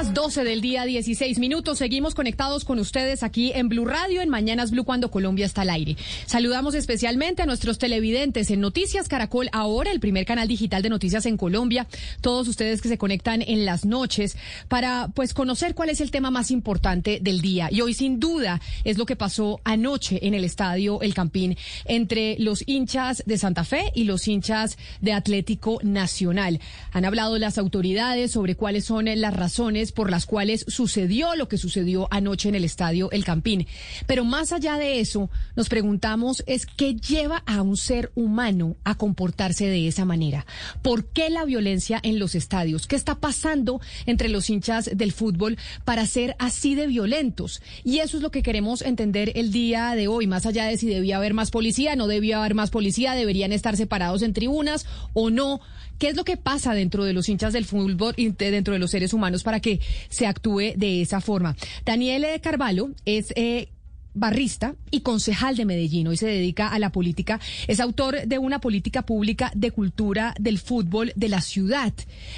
[0.00, 1.76] Las 12 del día, 16 minutos.
[1.76, 5.68] Seguimos conectados con ustedes aquí en Blue Radio, en Mañanas Blue, cuando Colombia está al
[5.68, 5.94] aire.
[6.24, 11.26] Saludamos especialmente a nuestros televidentes en Noticias Caracol, ahora el primer canal digital de noticias
[11.26, 11.86] en Colombia.
[12.22, 16.30] Todos ustedes que se conectan en las noches para, pues, conocer cuál es el tema
[16.30, 17.68] más importante del día.
[17.70, 22.38] Y hoy, sin duda, es lo que pasó anoche en el estadio El Campín entre
[22.38, 26.58] los hinchas de Santa Fe y los hinchas de Atlético Nacional.
[26.92, 31.58] Han hablado las autoridades sobre cuáles son las razones por las cuales sucedió lo que
[31.58, 33.66] sucedió anoche en el estadio El Campín.
[34.06, 38.96] Pero más allá de eso, nos preguntamos es qué lleva a un ser humano a
[38.96, 40.46] comportarse de esa manera.
[40.82, 42.86] ¿Por qué la violencia en los estadios?
[42.86, 47.62] ¿Qué está pasando entre los hinchas del fútbol para ser así de violentos?
[47.84, 50.88] Y eso es lo que queremos entender el día de hoy, más allá de si
[50.88, 55.30] debía haber más policía, no debía haber más policía, deberían estar separados en tribunas o
[55.30, 55.60] no.
[56.00, 58.90] ¿Qué es lo que pasa dentro de los hinchas del fútbol y dentro de los
[58.90, 61.54] seres humanos para que se actúe de esa forma?
[61.84, 63.34] Daniel Carvalho es...
[63.36, 63.68] Eh,
[64.14, 66.08] barrista y concejal de Medellín.
[66.08, 67.40] Hoy se dedica a la política.
[67.68, 71.92] Es autor de una política pública de cultura del fútbol de la ciudad,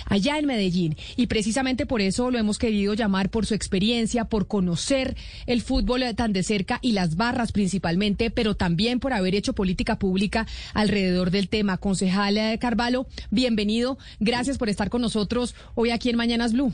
[0.07, 0.97] allá en Medellín.
[1.17, 6.03] Y precisamente por eso lo hemos querido llamar por su experiencia, por conocer el fútbol
[6.17, 11.31] tan de cerca y las barras principalmente, pero también por haber hecho política pública alrededor
[11.31, 11.79] del tema.
[11.79, 13.99] Concejal eh, Carvalho, bienvenido.
[14.21, 16.73] Gracias por estar con nosotros hoy aquí en Mañanas Blue.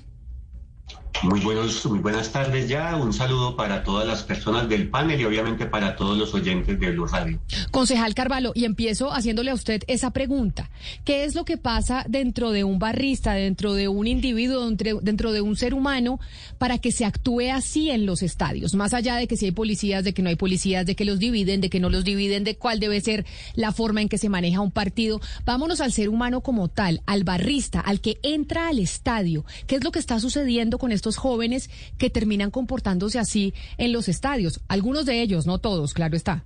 [1.22, 2.94] Muy, buenos, muy buenas tardes ya.
[2.96, 6.90] Un saludo para todas las personas del panel y obviamente para todos los oyentes de
[6.92, 7.40] Blue Radio.
[7.72, 10.70] Concejal Carvalho, y empiezo haciéndole a usted esa pregunta.
[11.04, 15.40] ¿Qué es lo que pasa dentro de un barrista, dentro de un individuo, dentro, de
[15.40, 16.20] un ser humano
[16.56, 18.74] para que se actúe así en los estadios?
[18.74, 21.18] Más allá de que si hay policías, de que no hay policías, de que los
[21.18, 24.28] dividen, de que no los dividen, de cuál debe ser la forma en que se
[24.28, 25.20] maneja un partido.
[25.44, 29.44] Vámonos al ser humano como tal, al barrista, al que entra al estadio.
[29.66, 34.08] ¿Qué es lo que está sucediendo con estos jóvenes que terminan comportándose así en los
[34.08, 34.60] estadios.
[34.68, 36.44] Algunos de ellos, no todos, claro está.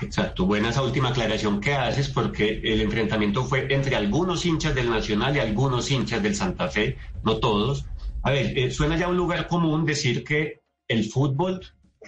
[0.00, 4.90] Exacto, buena esa última aclaración que haces porque el enfrentamiento fue entre algunos hinchas del
[4.90, 7.84] Nacional y algunos hinchas del Santa Fe, no todos.
[8.22, 11.60] A ver, eh, suena ya un lugar común decir que el fútbol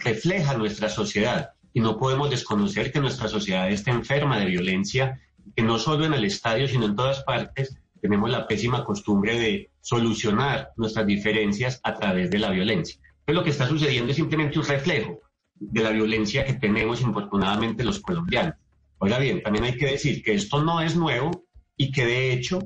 [0.04, 5.20] refleja nuestra sociedad y no podemos desconocer que nuestra sociedad está enferma de violencia,
[5.56, 9.70] que no solo en el estadio, sino en todas partes tenemos la pésima costumbre de
[9.80, 13.00] solucionar nuestras diferencias a través de la violencia.
[13.24, 15.20] Pero lo que está sucediendo es simplemente un reflejo
[15.54, 18.54] de la violencia que tenemos infortunadamente los colombianos.
[18.98, 21.46] Ahora bien, también hay que decir que esto no es nuevo
[21.76, 22.60] y que de hecho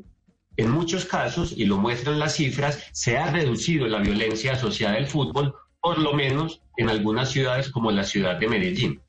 [0.56, 5.08] en muchos casos, y lo muestran las cifras, se ha reducido la violencia asociada al
[5.08, 9.00] fútbol, por lo menos en algunas ciudades como la ciudad de Medellín.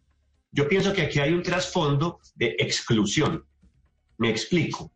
[0.52, 3.46] Yo pienso que aquí hay un trasfondo de exclusión.
[4.18, 4.92] Me explico.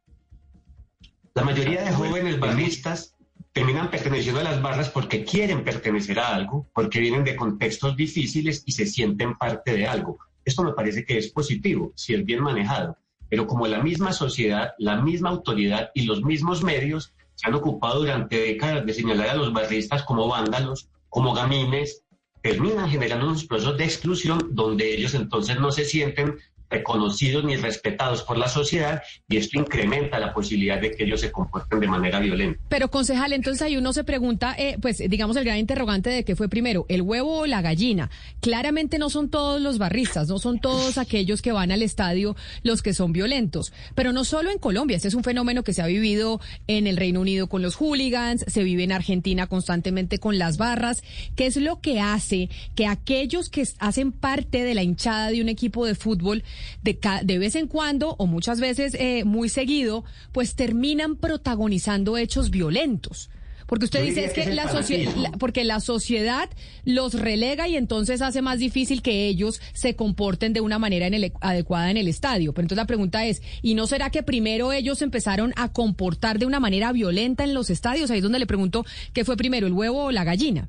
[1.39, 3.15] La mayoría de jóvenes barristas
[3.53, 8.61] terminan perteneciendo a las barras porque quieren pertenecer a algo, porque vienen de contextos difíciles
[8.65, 10.19] y se sienten parte de algo.
[10.43, 12.97] Esto me parece que es positivo, si es bien manejado,
[13.29, 18.01] pero como la misma sociedad, la misma autoridad y los mismos medios se han ocupado
[18.01, 22.03] durante décadas de señalar a los barristas como vándalos, como gamines,
[22.43, 26.35] terminan generando unos procesos de exclusión donde ellos entonces no se sienten
[26.69, 31.31] reconocidos ni respetados por la sociedad y esto incrementa la posibilidad de que ellos se
[31.31, 32.59] comporten de manera violenta.
[32.69, 36.35] Pero concejal, entonces ahí uno se pregunta, eh, pues digamos el gran interrogante de qué
[36.35, 38.09] fue primero, el huevo o la gallina.
[38.39, 42.81] Claramente no son todos los barristas, no son todos aquellos que van al estadio los
[42.81, 45.87] que son violentos, pero no solo en Colombia, este es un fenómeno que se ha
[45.87, 50.57] vivido en el Reino Unido con los hooligans, se vive en Argentina constantemente con las
[50.57, 51.03] barras.
[51.35, 55.49] ¿Qué es lo que hace que aquellos que hacen parte de la hinchada de un
[55.49, 56.43] equipo de fútbol
[56.81, 62.49] de, de vez en cuando o muchas veces eh, muy seguido, pues terminan protagonizando hechos
[62.49, 63.29] violentos.
[63.67, 66.49] Porque usted Yo dice es que que, es el la sociedad, porque la sociedad
[66.85, 71.13] los relega y entonces hace más difícil que ellos se comporten de una manera en
[71.13, 72.51] el- adecuada en el estadio.
[72.53, 76.47] Pero entonces la pregunta es, ¿y no será que primero ellos empezaron a comportar de
[76.47, 78.09] una manera violenta en los estadios?
[78.09, 80.67] Ahí es donde le pregunto, ¿qué fue primero, el huevo o la gallina?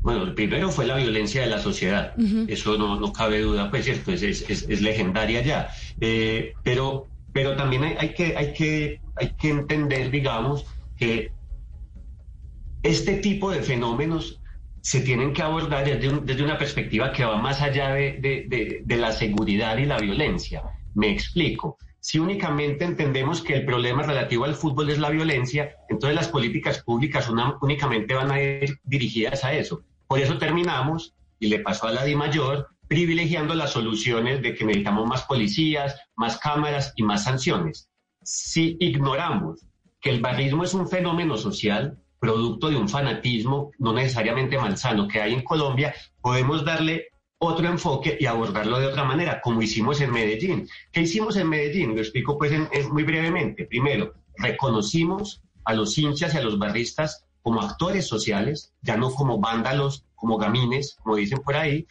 [0.00, 2.14] Bueno, el primero fue la violencia de la sociedad.
[2.48, 5.70] Eso no, no cabe duda, pues cierto, es, es, es- es legendaria ya.
[6.00, 10.66] Eh, pero, pero también hay, hay que, hay, que, hay que entender, digamos,
[10.96, 11.32] que
[12.82, 14.40] este tipo de fenómenos
[14.80, 18.44] se tienen que abordar desde, un- desde una perspectiva que va más allá de, de-
[18.48, 20.62] de- de la seguridad y la violencia.
[20.94, 21.78] Me explico.
[22.00, 26.82] Si únicamente entendemos que el problema relativo al fútbol es la violencia, entonces las políticas
[26.82, 27.28] públicas
[27.60, 29.82] únicamente van a ir dirigidas a eso.
[30.06, 34.64] Por eso terminamos, y le pasó a la Di Mayor, privilegiando las soluciones de que
[34.64, 37.88] necesitamos más policías, más cámaras y más sanciones.
[38.22, 39.66] Si ignoramos
[40.00, 45.20] que el barrismo es un fenómeno social, producto de un fanatismo no necesariamente malsano que
[45.20, 47.08] hay en Colombia, podemos darle
[47.38, 50.68] otro enfoque y abordarlo de otra manera, como hicimos en Medellín.
[50.92, 51.94] ¿Qué hicimos en Medellín?
[51.94, 53.64] Lo explico pues en- muy brevemente.
[53.66, 59.38] Primero, reconocimos a los hinchas y a los barristas como actores sociales, ya no como
[59.38, 61.86] vándalos, como gamines, como dicen por ahí.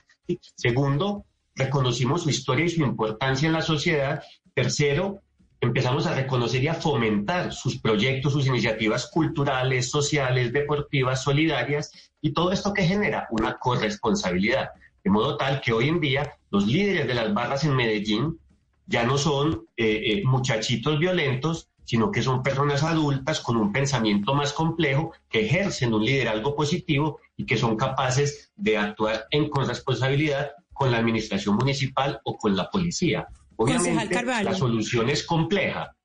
[0.56, 4.22] Segundo, reconocimos su historia y su importancia en la sociedad.
[4.54, 5.22] Tercero,
[5.62, 11.92] empezamos a reconocer y a fomentar sus proyectos, sus iniciativas culturales, sociales, deportivas, solidarias
[12.22, 14.72] y todo esto que genera una corresponsabilidad.
[15.07, 18.42] De modo tal que hoy en día los líderes de las barras en Medellín
[18.88, 24.33] ya no son eh, eh, muchachitos violentos, sino que son personas adultas con un pensamiento
[24.33, 30.51] más complejo, que ejercen un liderazgo positivo y que son capaces de actuar en corresponsabilidad
[30.74, 33.30] con la administración municipal o con la policía.
[33.56, 35.95] Obviamente, la solución es compleja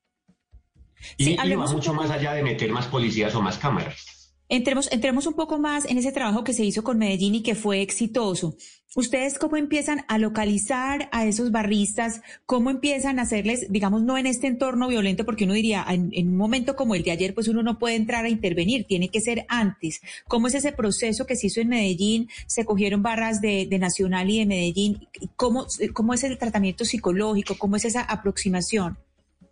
[1.17, 4.12] y, Sí, y va mucho más allá de meter más policías o más cámaras.
[4.53, 7.55] Entremos, entremos un poco más en ese trabajo que se hizo con Medellín y que
[7.55, 8.55] fue exitoso.
[8.95, 12.21] ¿Ustedes cómo empiezan a localizar a esos barristas?
[12.45, 15.25] ¿Cómo empiezan a hacerles, digamos, no en este entorno violento?
[15.25, 18.25] Porque uno diría, en, un momento como el de ayer, pues uno no puede entrar
[18.25, 20.01] a intervenir, tiene que ser antes.
[20.27, 22.29] ¿Cómo es ese proceso que se hizo en Medellín?
[22.45, 25.07] ¿Se cogieron barras de, de Nacional y de Medellín?
[25.35, 27.55] ¿Cómo, ¿Cómo es el tratamiento psicológico?
[27.57, 28.99] ¿Cómo es esa aproximación?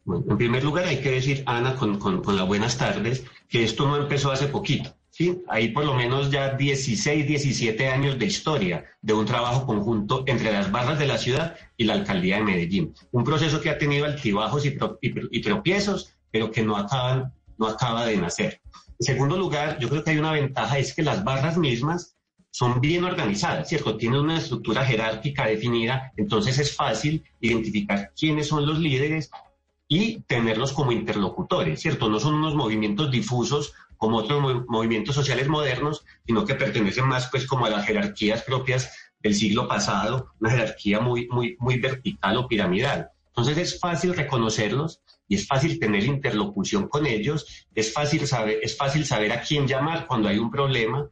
[0.04, 3.64] Bueno, en primer lugar, hay que decir, Ana, con, con, con las buenas tardes, que
[3.64, 4.96] esto no empezó hace poquito.
[5.12, 5.44] ¿sí?
[5.48, 10.52] Hay por lo menos ya 16, 17 años de historia de un trabajo conjunto entre
[10.52, 12.94] las barras de la ciudad y la alcaldía de Medellín.
[13.12, 17.34] Un proceso que ha tenido altibajos y, pro- y, y tropiezos, pero que no, acaban,
[17.58, 18.62] no acaba de nacer.
[19.00, 22.16] En segundo lugar, yo creo que hay una ventaja, es que las barras mismas
[22.52, 23.98] son bien organizadas, ¿cierto?
[23.98, 29.32] Tienen una estructura jerárquica definida, entonces es fácil identificar quiénes son los líderes
[29.94, 32.08] y tenerlos como interlocutores, ¿cierto?
[32.08, 37.28] No son unos movimientos difusos como otros mo- movimientos sociales modernos, sino que pertenecen más
[37.30, 38.90] pues como a las jerarquías propias
[39.20, 43.10] del siglo pasado, una jerarquía muy, muy, vertical o piramidal.
[43.28, 47.46] Entonces es fácil reconocerlos y es fácil tener interlocución con ellos,
[47.76, 51.10] es fácil saber, es fácil saber a quién llamar cuando hay un problema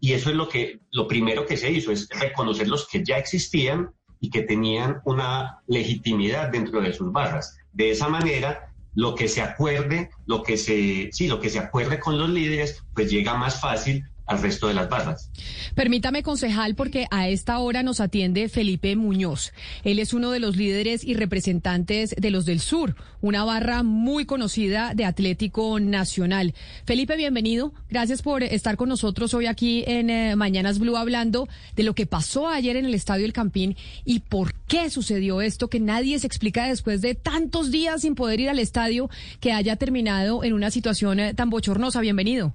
[0.00, 3.18] y eso es lo que lo primero que se hizo es reconocer los que ya
[3.18, 3.90] existían
[4.20, 7.58] y que tenían una legitimidad dentro de sus barras.
[7.72, 11.98] De esa manera, lo que se acuerde, lo que se, sí, lo que se acuerde
[11.98, 15.30] con los líderes, pues llega más fácil al resto de las barras.
[15.74, 19.52] Permítame, concejal, porque a esta hora nos atiende Felipe Muñoz.
[19.84, 24.24] Él es uno de los líderes y representantes de los del Sur, una barra muy
[24.24, 26.54] conocida de Atlético Nacional.
[26.84, 27.72] Felipe, bienvenido.
[27.88, 32.06] Gracias por estar con nosotros hoy aquí en eh, Mañanas Blue hablando de lo que
[32.06, 36.26] pasó ayer en el Estadio El Campín y por qué sucedió esto que nadie se
[36.26, 40.70] explica después de tantos días sin poder ir al estadio que haya terminado en una
[40.70, 42.00] situación eh, tan bochornosa.
[42.00, 42.54] Bienvenido.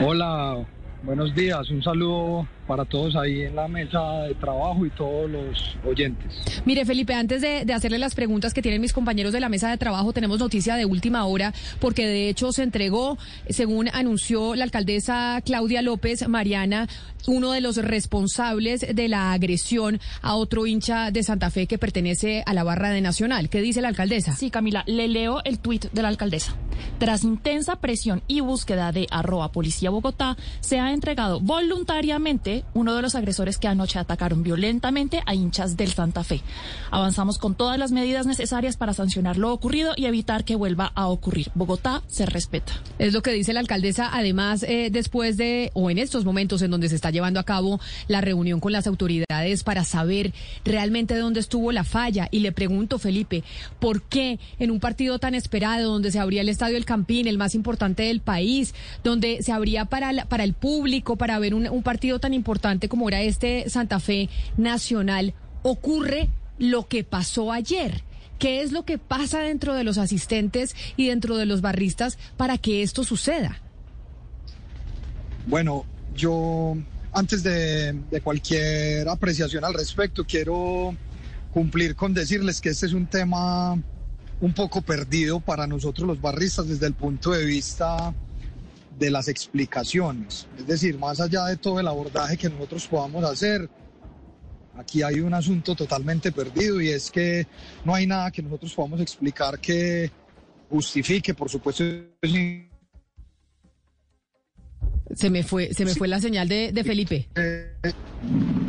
[0.00, 0.64] Hola,
[1.02, 1.68] buenos días.
[1.70, 6.40] Un saludo para todos ahí en la mesa de trabajo y todos los oyentes.
[6.64, 9.70] Mire, Felipe, antes de, de, hacerle las preguntas que tienen mis compañeros de la mesa
[9.70, 14.64] de trabajo, tenemos noticia de última hora, porque de hecho se entregó, según anunció la
[14.64, 16.86] alcaldesa Claudia López Mariana,
[17.26, 22.42] uno de los responsables de la agresión a otro hincha de Santa Fe que pertenece
[22.46, 23.48] a la barra de Nacional.
[23.48, 24.34] ¿Qué dice la alcaldesa?
[24.36, 26.54] Sí, Camila, le leo el tuit de la alcaldesa.
[26.98, 33.02] Tras intensa presión y búsqueda de arroba Policía Bogotá, se ha entregado voluntariamente uno de
[33.02, 36.42] los agresores que anoche atacaron violentamente a hinchas del Santa Fe.
[36.90, 41.08] Avanzamos con todas las medidas necesarias para sancionar lo ocurrido y evitar que vuelva a
[41.08, 41.50] ocurrir.
[41.54, 42.72] Bogotá se respeta.
[42.98, 46.70] Es lo que dice la alcaldesa, además, eh, después de, o en estos momentos en
[46.70, 50.32] donde se está llevando a cabo la reunión con las autoridades para saber
[50.64, 52.28] realmente dónde estuvo la falla.
[52.30, 53.44] Y le pregunto, Felipe,
[53.78, 57.38] ¿por qué en un partido tan esperado, donde se abría el Estadio El Campín, el
[57.38, 58.74] más importante del país,
[59.04, 62.47] donde se abría para, para el público, para ver un, un partido tan importante
[62.88, 66.28] como era este Santa Fe Nacional, ocurre
[66.58, 68.02] lo que pasó ayer?
[68.38, 72.56] ¿Qué es lo que pasa dentro de los asistentes y dentro de los barristas para
[72.56, 73.60] que esto suceda?
[75.46, 76.76] Bueno, yo
[77.12, 80.94] antes de, de, cualquier apreciación al respecto, quiero
[81.52, 83.72] cumplir con decirles que este es un tema
[84.40, 88.14] un poco perdido para nosotros los barristas desde el punto de vista
[88.98, 90.46] de las explicaciones.
[90.58, 93.68] Es decir, más allá de todo el abordaje que nosotros podamos hacer,
[94.76, 97.46] aquí hay un asunto totalmente perdido y es que
[97.84, 100.10] no hay nada que nosotros podamos explicar que
[100.70, 101.84] justifique, por supuesto.
[105.14, 107.28] Se me fue, se me fue la señal de, de Felipe.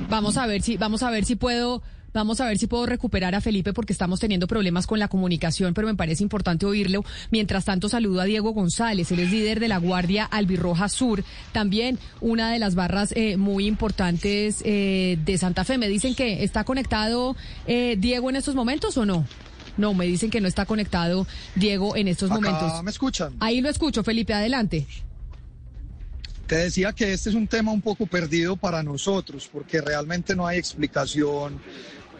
[0.09, 1.81] Vamos a ver si, vamos a ver si puedo
[2.13, 5.73] Vamos a ver si puedo recuperar a Felipe porque estamos teniendo problemas con la comunicación,
[5.73, 7.03] pero me parece importante oírlo.
[7.31, 11.99] Mientras tanto, saludo a Diego González, él es líder de la Guardia Albirroja Sur, también
[12.21, 15.77] una de las barras eh, muy importantes eh, de Santa Fe.
[15.77, 17.35] Me dicen que está conectado
[17.67, 19.25] eh, Diego en estos momentos o no.
[19.77, 21.25] No, me dicen que no está conectado
[21.55, 22.83] Diego en estos Acá momentos.
[22.83, 23.33] ¿Me escuchan?
[23.39, 24.85] Ahí lo escucho, Felipe, adelante.
[26.47, 30.47] Te decía que este es un tema un poco perdido para nosotros, porque realmente no
[30.47, 31.61] hay explicación,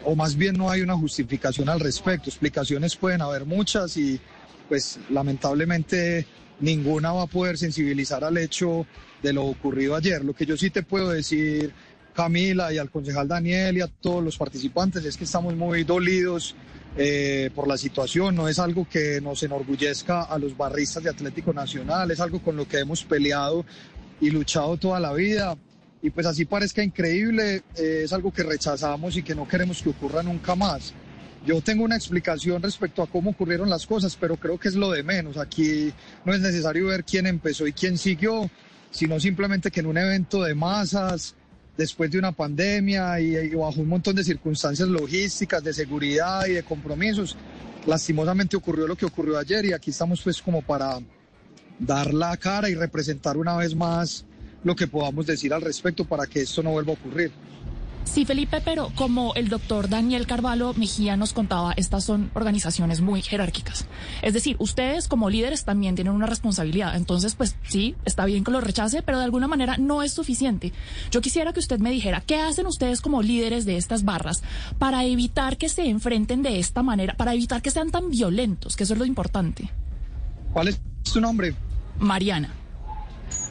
[0.04, 2.30] o más bien no hay una justificación al respecto.
[2.30, 4.20] Explicaciones pueden haber muchas y
[4.68, 6.26] pues lamentablemente
[6.60, 8.86] ninguna va a poder sensibilizar al hecho
[9.22, 10.24] de lo ocurrido ayer.
[10.24, 11.72] Lo que yo sí te puedo decir,
[12.14, 16.54] Camila, y al concejal Daniel y a todos los participantes, es que estamos muy dolidos
[16.96, 18.34] eh, por la situación.
[18.34, 22.56] No es algo que nos enorgullezca a los barristas de Atlético Nacional, es algo con
[22.56, 23.64] lo que hemos peleado
[24.20, 25.56] y luchado toda la vida.
[26.02, 29.90] Y pues así parezca increíble, eh, es algo que rechazamos y que no queremos que
[29.90, 30.94] ocurra nunca más.
[31.44, 34.90] Yo tengo una explicación respecto a cómo ocurrieron las cosas, pero creo que es lo
[34.90, 35.36] de menos.
[35.36, 35.92] Aquí
[36.24, 38.50] no es necesario ver quién empezó y quién siguió,
[38.90, 41.34] sino simplemente que en un evento de masas,
[41.76, 46.52] después de una pandemia y, y bajo un montón de circunstancias logísticas, de seguridad y
[46.52, 47.36] de compromisos,
[47.86, 50.98] lastimosamente ocurrió lo que ocurrió ayer y aquí estamos pues como para
[51.78, 54.26] dar la cara y representar una vez más
[54.64, 57.32] lo que podamos decir al respecto para que esto no vuelva a ocurrir.
[58.04, 63.22] Sí, Felipe, pero como el doctor Daniel Carvalho Mejía nos contaba, estas son organizaciones muy
[63.22, 63.86] jerárquicas.
[64.22, 66.96] Es decir, ustedes como líderes también tienen una responsabilidad.
[66.96, 70.72] Entonces, pues sí, está bien que lo rechace, pero de alguna manera no es suficiente.
[71.12, 74.42] Yo quisiera que usted me dijera, ¿qué hacen ustedes como líderes de estas barras
[74.78, 78.84] para evitar que se enfrenten de esta manera, para evitar que sean tan violentos, que
[78.84, 79.70] eso es lo importante?
[80.52, 80.80] ¿Cuál es
[81.12, 81.54] tu nombre?
[82.00, 82.59] Mariana.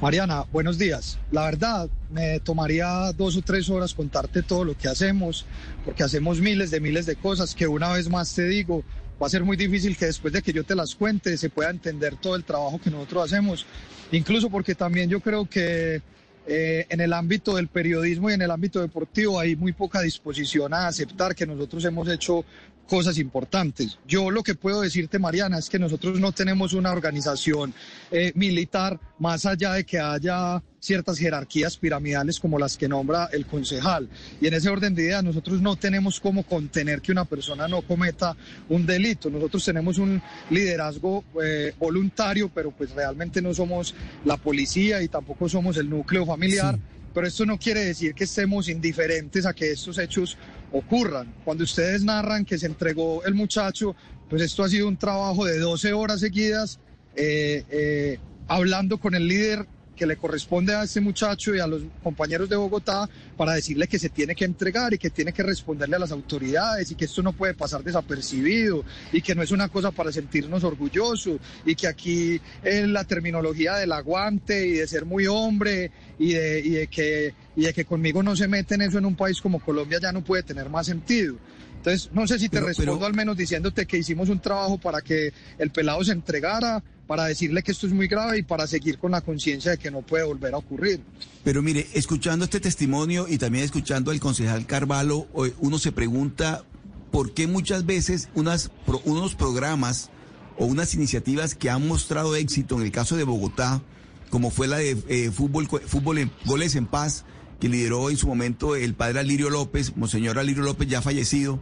[0.02, 1.20] Mariana, buenos días.
[1.32, 5.46] La verdad, me tomaría dos o tres horas contarte todo lo que hacemos,
[5.84, 8.84] porque hacemos miles de miles de cosas que una vez más te digo,
[9.22, 11.70] va a ser muy difícil que después de que yo te las cuente se pueda
[11.70, 13.66] entender todo el trabajo que nosotros hacemos,
[14.12, 16.02] incluso porque también yo creo que
[16.48, 20.74] eh, en el ámbito del periodismo y en el ámbito deportivo hay muy poca disposición
[20.74, 22.44] a aceptar que nosotros hemos hecho
[22.88, 24.00] cosas importantes.
[24.08, 27.74] Yo lo que puedo decirte, Mariana, es que nosotros no tenemos una organización
[28.12, 33.46] eh, militar más allá de que haya ciertas jerarquías piramidales como las que nombra el
[33.46, 34.10] concejal.
[34.42, 37.82] Y en ese orden de ideas nosotros no tenemos cómo contener que una persona no
[37.82, 38.36] cometa
[38.70, 39.30] un delito.
[39.30, 43.94] Nosotros tenemos un liderazgo eh, voluntario, pero pues realmente no somos
[44.26, 46.76] la policía y tampoco somos el núcleo familiar.
[46.76, 46.82] Sí.
[47.14, 50.38] Pero esto no quiere decir que estemos indiferentes a que estos hechos
[50.72, 51.34] ocurran.
[51.44, 53.96] Cuando ustedes narran que se entregó el muchacho,
[54.30, 56.80] pues esto ha sido un trabajo de 12 horas seguidas,
[57.16, 59.68] eh, eh, hablando con el líder
[60.00, 64.00] que le corresponde a este muchacho y a los compañeros de Bogotá para decirle que
[64.00, 67.22] se tiene que entregar y que tiene que responderle a las autoridades y que esto
[67.22, 71.88] no puede pasar desapercibido y que no es una cosa para sentirnos orgullosos y que
[71.88, 76.88] aquí es la terminología del aguante y de ser muy hombre y de, y de,
[76.88, 80.14] que, y de que conmigo no se meten eso en un país como Colombia ya
[80.14, 81.36] no puede tener más sentido.
[81.76, 83.06] Entonces, no sé si te pero, respondo pero...
[83.06, 87.64] al menos diciéndote que hicimos un trabajo para que el pelado se entregara, para decirle
[87.64, 90.24] que esto es muy grave y para seguir con la conciencia de que no puede
[90.26, 91.02] volver a ocurrir.
[91.44, 95.26] Pero mire, escuchando este testimonio y también escuchando al concejal Carvalho,
[95.58, 96.64] uno se pregunta
[97.10, 100.12] por qué muchas veces unos programas
[100.60, 103.82] o unas iniciativas que han mostrado éxito en el caso de Bogotá,
[104.30, 107.26] como fue la de eh, fútbol, fútbol goles en paz,
[107.60, 111.60] que lideró en su momento el padre Alirio López, Monseñor Alirio López ya fallecido,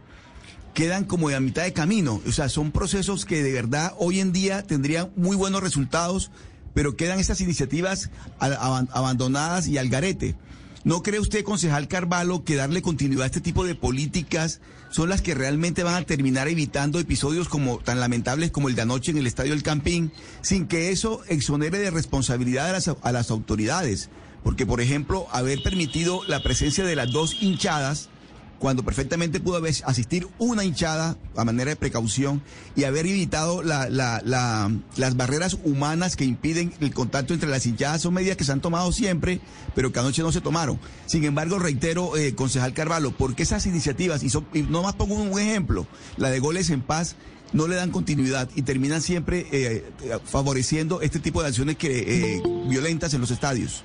[0.78, 2.22] quedan como de a mitad de camino.
[2.24, 6.30] O sea, son procesos que de verdad hoy en día tendrían muy buenos resultados,
[6.72, 10.36] pero quedan estas iniciativas abandonadas y al garete.
[10.84, 15.20] ¿No cree usted, concejal Carvalho, que darle continuidad a este tipo de políticas son las
[15.20, 19.18] que realmente van a terminar evitando episodios como tan lamentables como el de anoche en
[19.18, 24.10] el Estadio del Campín, sin que eso exonere de responsabilidad a las, a las autoridades?
[24.44, 28.10] Porque, por ejemplo, haber permitido la presencia de las dos hinchadas
[28.58, 32.42] cuando perfectamente pudo haber asistir una hinchada a manera de precaución
[32.74, 37.66] y haber evitado la, la, la, las barreras humanas que impiden el contacto entre las
[37.66, 38.02] hinchadas.
[38.02, 39.40] Son medidas que se han tomado siempre,
[39.74, 40.78] pero que anoche no se tomaron.
[41.06, 45.14] Sin embargo, reitero, eh, concejal Carvalho, porque esas iniciativas, y, son, y no más pongo
[45.14, 45.86] un ejemplo,
[46.16, 47.16] la de goles en paz,
[47.52, 49.84] no le dan continuidad y terminan siempre eh,
[50.24, 53.84] favoreciendo este tipo de acciones que, eh, violentas en los estadios.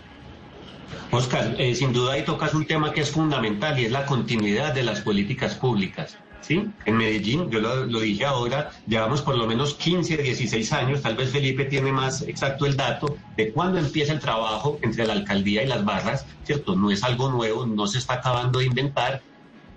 [1.11, 4.73] Oscar, eh, sin duda ahí tocas un tema que es fundamental y es la continuidad
[4.73, 6.17] de las políticas públicas.
[6.43, 6.67] ¿sí?
[6.85, 11.31] En Medellín, yo lo, dije ahora, llevamos por lo menos 15, 16 años, tal vez
[11.31, 15.67] Felipe tiene más exacto el dato, de cuándo empieza el trabajo entre la alcaldía y
[15.67, 16.75] las barras, ¿cierto?
[16.75, 19.21] No es algo nuevo, no se está acabando de inventar.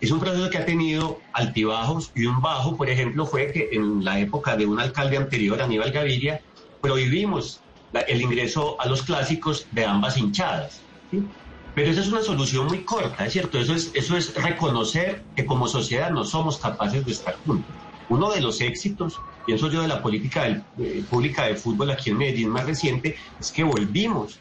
[0.00, 4.04] Es un proceso que ha tenido altibajos y un bajo, por ejemplo, fue que en
[4.04, 6.40] la época de un alcalde anterior, Aníbal Gaviria,
[6.82, 7.60] prohibimos
[8.06, 10.82] el ingreso a los clásicos de ambas hinchadas.
[11.74, 16.10] Pero esa es una solución muy corta, es cierto, eso es, reconocer que como sociedad
[16.10, 17.76] no somos capaces de estar juntos.
[18.08, 20.64] Uno de los éxitos, pienso yo, de la política
[21.10, 24.40] pública de fútbol aquí en Medellín más reciente, es que volvimos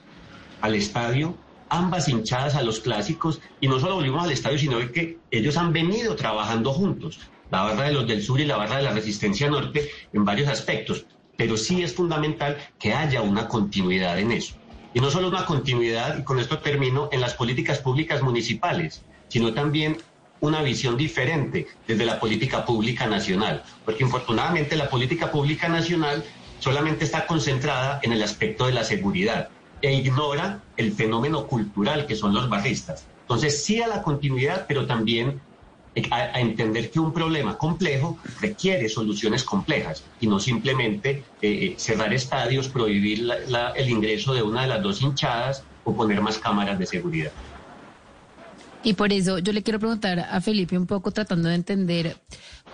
[0.62, 1.36] al estadio
[1.70, 5.74] ambas hinchadas a los clásicos y no solo volvimos al estadio, sino que ellos han
[5.74, 7.20] venido trabajando juntos,
[7.51, 10.48] la barra de los del sur y la barra de la resistencia norte en varios
[10.48, 11.05] aspectos,
[11.38, 14.55] pero sí es fundamental que haya una continuidad en eso.
[14.95, 19.53] Y no solo una continuidad, y con esto termino, en las políticas públicas municipales, sino
[19.53, 19.97] también
[20.39, 26.23] una visión diferente desde la política pública nacional, porque infortunadamente la política pública nacional
[26.59, 29.49] solamente está concentrada en el aspecto de la seguridad
[29.81, 33.05] e ignora el fenómeno cultural que son los barristas.
[33.23, 35.41] Entonces sí a la continuidad, pero también
[36.11, 42.13] a, entender que un problema complejo requiere soluciones complejas y no simplemente eh, eh, cerrar
[42.13, 43.27] estadios, prohibir
[43.75, 47.31] el ingreso de una de las dos hinchadas o poner más cámaras de seguridad.
[48.83, 52.17] Y por eso yo le quiero preguntar a Felipe un poco tratando de entender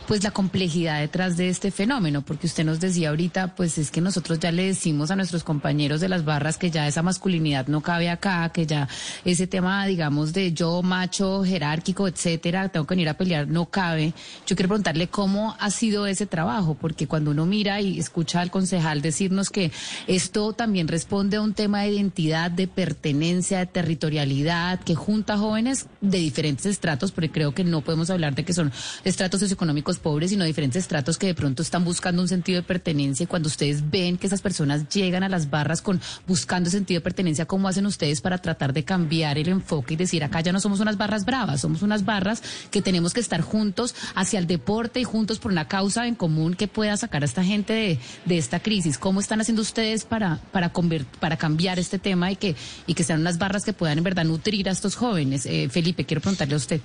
[0.07, 4.01] pues la complejidad detrás de este fenómeno, porque usted nos decía ahorita, pues es que
[4.01, 7.81] nosotros ya le decimos a nuestros compañeros de las barras que ya esa masculinidad no
[7.81, 8.87] cabe acá, que ya
[9.25, 14.13] ese tema, digamos, de yo macho, jerárquico, etcétera, tengo que venir a pelear, no cabe.
[14.45, 18.51] Yo quiero preguntarle cómo ha sido ese trabajo, porque cuando uno mira y escucha al
[18.51, 19.71] concejal decirnos que
[20.07, 25.87] esto también responde a un tema de identidad, de pertenencia, de territorialidad, que junta jóvenes
[26.01, 28.71] de diferentes estratos, porque creo que no podemos hablar de que son
[29.03, 33.23] estratos socioeconómicos pobres, sino diferentes estratos que de pronto están buscando un sentido de pertenencia.
[33.23, 37.03] Y cuando ustedes ven que esas personas llegan a las barras con buscando sentido de
[37.03, 40.59] pertenencia, ¿cómo hacen ustedes para tratar de cambiar el enfoque y decir acá ya no
[40.59, 44.99] somos unas barras bravas, somos unas barras que tenemos que estar juntos hacia el deporte
[44.99, 48.37] y juntos por una causa en común que pueda sacar a esta gente de, de
[48.37, 48.97] esta crisis?
[48.97, 50.71] ¿Cómo están haciendo ustedes para, para,
[51.19, 52.55] para cambiar este tema y que,
[52.87, 55.45] y que sean unas barras que puedan en verdad nutrir a estos jóvenes?
[55.45, 56.81] Eh, Felipe, quiero preguntarle a usted.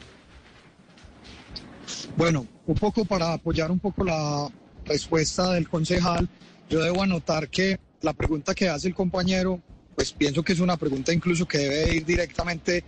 [2.16, 4.48] Bueno, un poco para apoyar un poco la
[4.86, 6.26] respuesta del concejal,
[6.70, 9.60] yo debo anotar que la pregunta que hace el compañero,
[9.94, 12.84] pues pienso que es una pregunta incluso que debe ir directamente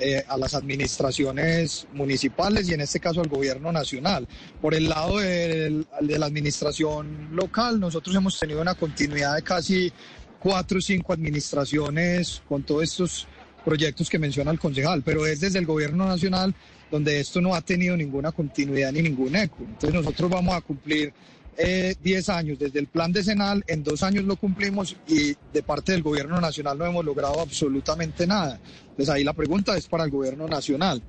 [0.00, 4.26] eh, a las administraciones municipales y en este caso al gobierno nacional.
[4.60, 9.92] Por el lado de la administración local, nosotros hemos tenido una continuidad de casi
[10.40, 13.28] cuatro o cinco administraciones con todos estos
[13.64, 16.52] proyectos que menciona el concejal, pero es desde el gobierno nacional
[16.92, 19.56] donde esto no ha tenido ninguna continuidad ni ningún eco.
[19.60, 21.12] Entonces nosotros vamos a cumplir
[21.56, 25.92] 10 eh, años desde el plan decenal, en dos años lo cumplimos y de parte
[25.92, 28.60] del gobierno nacional no hemos logrado absolutamente nada.
[28.90, 31.02] Entonces ahí la pregunta es para el gobierno nacional.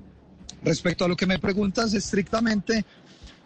[0.62, 2.84] Respecto a lo que me preguntas estrictamente,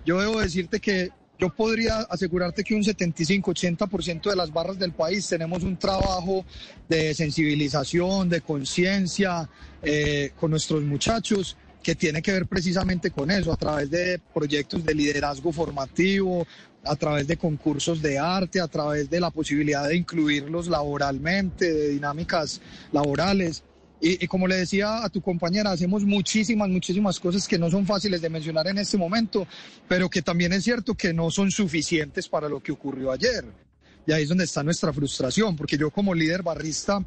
[0.06, 5.26] yo debo decirte que yo podría asegurarte que un 75-80% de las barras del país
[5.28, 6.44] tenemos un trabajo
[6.88, 9.48] de sensibilización, de conciencia
[9.82, 14.84] eh, con nuestros muchachos que tiene que ver precisamente con eso, a través de proyectos
[14.84, 16.46] de liderazgo formativo,
[16.84, 21.88] a través de concursos de arte, a través de la posibilidad de incluirlos laboralmente, de
[21.88, 22.60] dinámicas
[22.92, 23.62] laborales.
[24.00, 28.20] Y, como le decía a tu compañera, hacemos muchísimas, muchísimas cosas que no son fáciles
[28.20, 29.46] de mencionar en este momento,
[29.88, 33.44] pero que también es cierto que no son suficientes para lo que ocurrió ayer.
[34.06, 37.04] Y ahí es donde está nuestra frustración, porque yo como líder barrista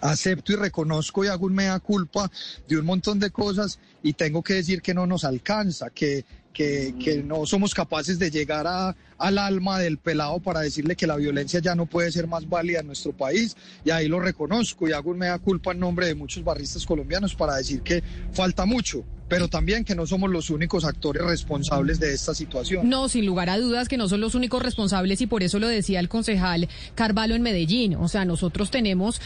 [0.00, 2.30] acepto y reconozco y hago un mea culpa
[2.68, 6.94] de un montón de cosas y tengo que decir que no nos alcanza, que, que,
[7.02, 11.16] que no somos capaces de llegar a, al alma del pelado para decirle que la
[11.16, 13.56] violencia ya no puede ser más válida en nuestro país.
[13.84, 17.34] Y ahí lo reconozco y hago un mea culpa en nombre de muchos barristas colombianos
[17.34, 22.12] para decir que falta mucho pero también que no somos los únicos actores responsables de
[22.12, 22.88] esta situación.
[22.88, 25.68] No, sin lugar a dudas que no son los únicos responsables y por eso lo
[25.68, 27.96] decía el concejal Carvalho en Medellín.
[27.96, 29.20] O sea, nosotros tenemos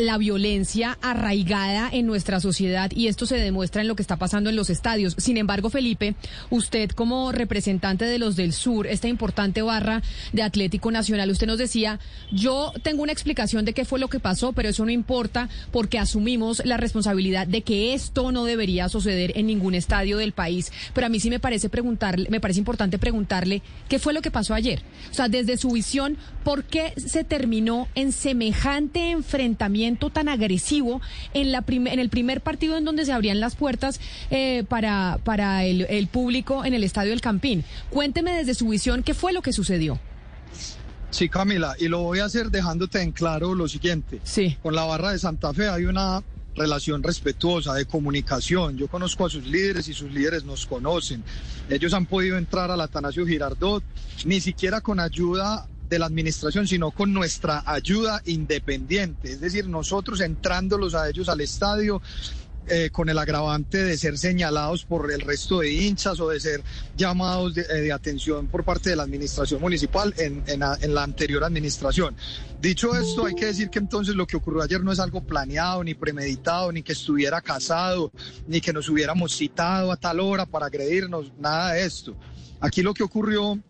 [0.00, 4.50] la violencia arraigada en nuestra sociedad y esto se demuestra en lo que está pasando
[4.50, 5.14] en los estadios.
[5.18, 6.14] Sin embargo, Felipe,
[6.50, 11.58] usted como representante de los del sur, esta importante barra de Atlético Nacional, usted nos
[11.58, 12.00] decía,
[12.32, 15.98] yo tengo una explicación de qué fue lo que pasó, pero eso no importa porque
[15.98, 20.72] asumimos la responsabilidad de que esto no debería suceder en ningún estadio del país.
[20.92, 24.30] Pero a mí sí me parece preguntarle, me parece importante preguntarle qué fue lo que
[24.30, 24.82] pasó ayer.
[25.10, 31.00] O sea, desde su visión, ¿por qué se terminó en semejante enfrentamiento tan agresivo
[31.32, 35.64] en la en el primer partido en donde se abrían las puertas eh, para, para
[35.64, 37.64] el, el público en el estadio del Campín?
[37.90, 39.98] Cuénteme desde su visión qué fue lo que sucedió.
[41.14, 44.20] Sí, Camila, y lo voy a hacer dejándote en claro lo siguiente.
[44.24, 44.58] Sí.
[44.62, 46.24] Con la barra de Santa Fe hay una
[46.54, 48.76] relación respetuosa, de comunicación.
[48.76, 51.24] Yo conozco a sus líderes y sus líderes nos conocen.
[51.68, 53.82] Ellos han podido entrar al Atanasio Girardot,
[54.24, 59.32] ni siquiera con ayuda de la administración, sino con nuestra ayuda independiente.
[59.32, 62.00] Es decir, nosotros entrándolos a ellos al estadio,
[62.66, 66.62] eh, con el agravante de ser señalados por el resto de hinchas o de ser
[66.96, 72.16] llamados de, eh, atención por parte de la administración municipal en, en, la anterior administración.
[72.60, 75.84] Dicho esto, hay que decir que entonces lo que ocurrió ayer no es algo planeado,
[75.84, 78.10] ni premeditado, ni que estuviera casado,
[78.46, 82.16] ni que nos hubiéramos citado a tal hora para agredirnos, nada de esto.
[82.60, 83.60] Aquí lo que ocurrió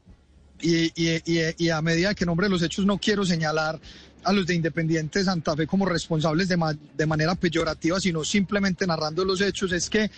[0.61, 3.81] y, y, a medida que nombre los hechos no quiero señalar
[4.25, 6.59] a los de Independiente Santa Fe como responsables de,
[6.97, 10.11] de manera peyorativa, sino simplemente narrando los hechos, es que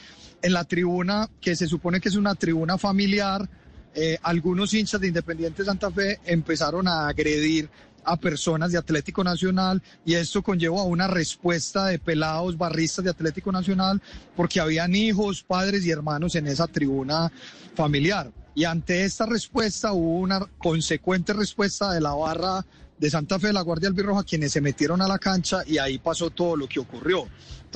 [0.43, 3.49] en la tribuna, que se supone que es una tribuna familiar,
[3.95, 7.69] eh, algunos hinchas de Independiente Santa Fe empezaron a agredir
[8.05, 13.11] a personas de Atlético Nacional y esto conllevó a una respuesta de pelados barristas de
[13.11, 14.01] Atlético Nacional
[14.37, 17.33] porque habían hijos, padres y hermanos en esa tribuna
[17.75, 18.31] familiar.
[18.55, 22.65] Y ante esta respuesta hubo una consecuente respuesta de la barra
[22.99, 26.31] de Santa Fe la Guardia Albirroja quienes se metieron a la cancha y ahí pasó
[26.31, 27.27] todo lo que ocurrió.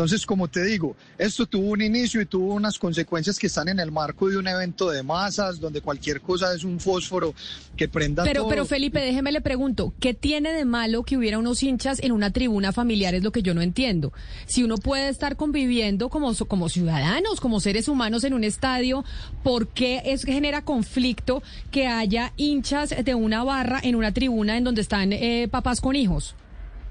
[0.00, 3.80] Entonces, como te digo, esto tuvo un inicio y tuvo unas consecuencias que están en
[3.80, 7.34] el marco de un evento de masas, donde cualquier cosa es un fósforo
[7.76, 8.48] que prenda pero, todo.
[8.48, 12.30] Pero Felipe, déjeme le pregunto, ¿qué tiene de malo que hubiera unos hinchas en una
[12.30, 13.14] tribuna familiar?
[13.14, 14.10] Es lo que yo no entiendo.
[14.46, 19.04] Si uno puede estar conviviendo como, como ciudadanos, como seres humanos en un estadio,
[19.42, 24.56] ¿por qué es que genera conflicto que haya hinchas de una barra en una tribuna
[24.56, 26.34] en donde están eh, papás con hijos?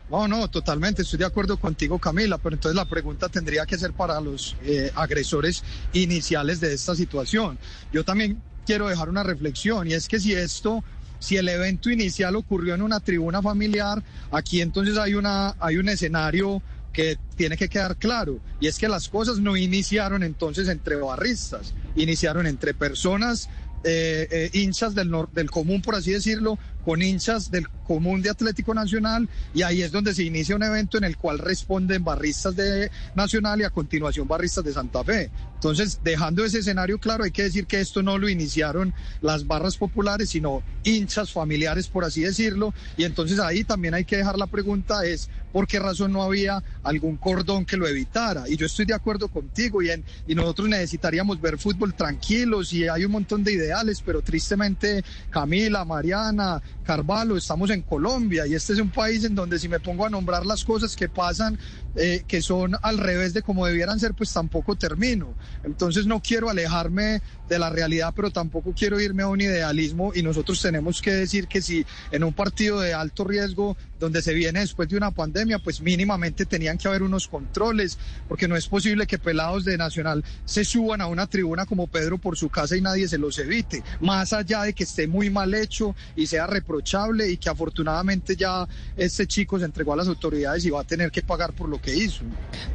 [0.10, 3.94] No, no, totalmente, estoy de acuerdo contigo, Camila, pero entonces la pregunta tendría que ser
[3.94, 7.60] para los eh, agresores iniciales de esta situación.
[7.94, 10.84] Yo también quiero dejar una reflexión y es que si esto,
[11.20, 15.90] si el evento inicial ocurrió en una tribuna familiar, aquí entonces hay, una, hay un
[15.90, 20.96] escenario que tiene que quedar claro, y es que las cosas no iniciaron entonces entre
[20.96, 23.48] barristas, iniciaron entre personas
[23.84, 26.58] eh, eh, hinchas del, del común, por así decirlo,
[26.90, 30.98] con hinchas del común de Atlético Nacional y ahí es donde se inicia un evento
[30.98, 35.30] en el cual responden barristas de Nacional y a continuación barristas de Santa Fe.
[35.54, 39.76] Entonces, dejando ese escenario claro, hay que decir que esto no lo iniciaron las barras
[39.76, 44.48] populares, sino hinchas familiares, por así decirlo, y entonces ahí también hay que dejar la
[44.48, 48.48] pregunta es, ¿por qué razón no había algún cordón que lo evitara?
[48.48, 52.88] Y yo estoy de acuerdo contigo y, en, y nosotros necesitaríamos ver fútbol tranquilos y
[52.88, 58.74] hay un montón de ideales, pero tristemente Camila, Mariana, Carvalho, estamos en Colombia y este
[58.74, 61.58] es un país en donde si me pongo a nombrar las cosas que pasan,
[61.94, 65.36] eh, que son al revés de como debieran ser, pues tampoco termino.
[65.64, 70.22] Entonces no quiero alejarme de la realidad, pero tampoco quiero irme a un idealismo y
[70.22, 74.62] nosotros tenemos que decir que si en un partido de alto riesgo donde se viene
[74.62, 79.08] después de una pandemia, pues mínimamente tenían que haber unos controles, porque no es posible
[79.08, 82.82] que pelados de Nacional se suban a una tribuna como Pedro por su casa y
[82.82, 87.30] nadie se los evite, más allá de que esté muy mal hecho y sea reprochable
[87.30, 91.12] y que afortunadamente ya este chico se entregó a las autoridades y va a tener
[91.12, 92.24] que pagar por lo que hizo.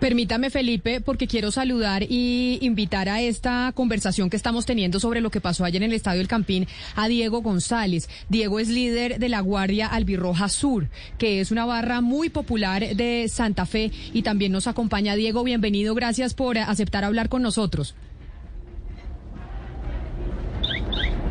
[0.00, 5.30] Permítame, Felipe, porque quiero saludar y invitar a esta conversación que estamos teniendo sobre lo
[5.30, 8.08] que pasó ayer en el Estadio El Campín a Diego González.
[8.28, 13.26] Diego es líder de la Guardia Albirroja Sur, que es una barra muy popular de
[13.28, 15.44] Santa Fe y también nos acompaña Diego.
[15.44, 17.94] Bienvenido, gracias por aceptar hablar con nosotros.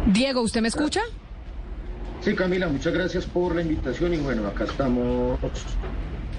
[0.07, 1.01] Diego, ¿usted me escucha?
[2.21, 5.39] Sí, Camila, muchas gracias por la invitación y bueno, acá estamos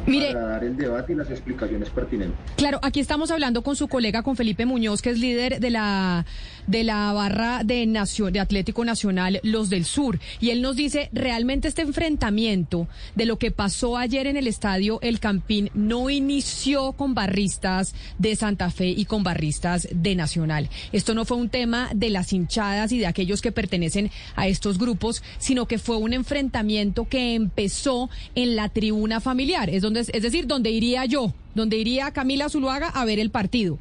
[0.06, 2.38] Mire, para dar el debate y las explicaciones pertinentes.
[2.56, 6.26] Claro, aquí estamos hablando con su colega, con Felipe Muñoz, que es líder de la
[6.66, 11.68] de la barra de, de Atlético Nacional Los del Sur, y él nos dice realmente
[11.68, 17.14] este enfrentamiento de lo que pasó ayer en el estadio El Campín no inició con
[17.14, 20.68] barristas de Santa Fe y con barristas de Nacional.
[20.92, 24.78] Esto no fue un tema de las hinchadas y de aquellos que pertenecen a estos
[24.78, 30.22] grupos, sino que fue un enfrentamiento que empezó en la tribuna familiar, es donde es
[30.22, 33.78] decir, donde iría yo, donde iría Camila Zuluaga a ver el partido.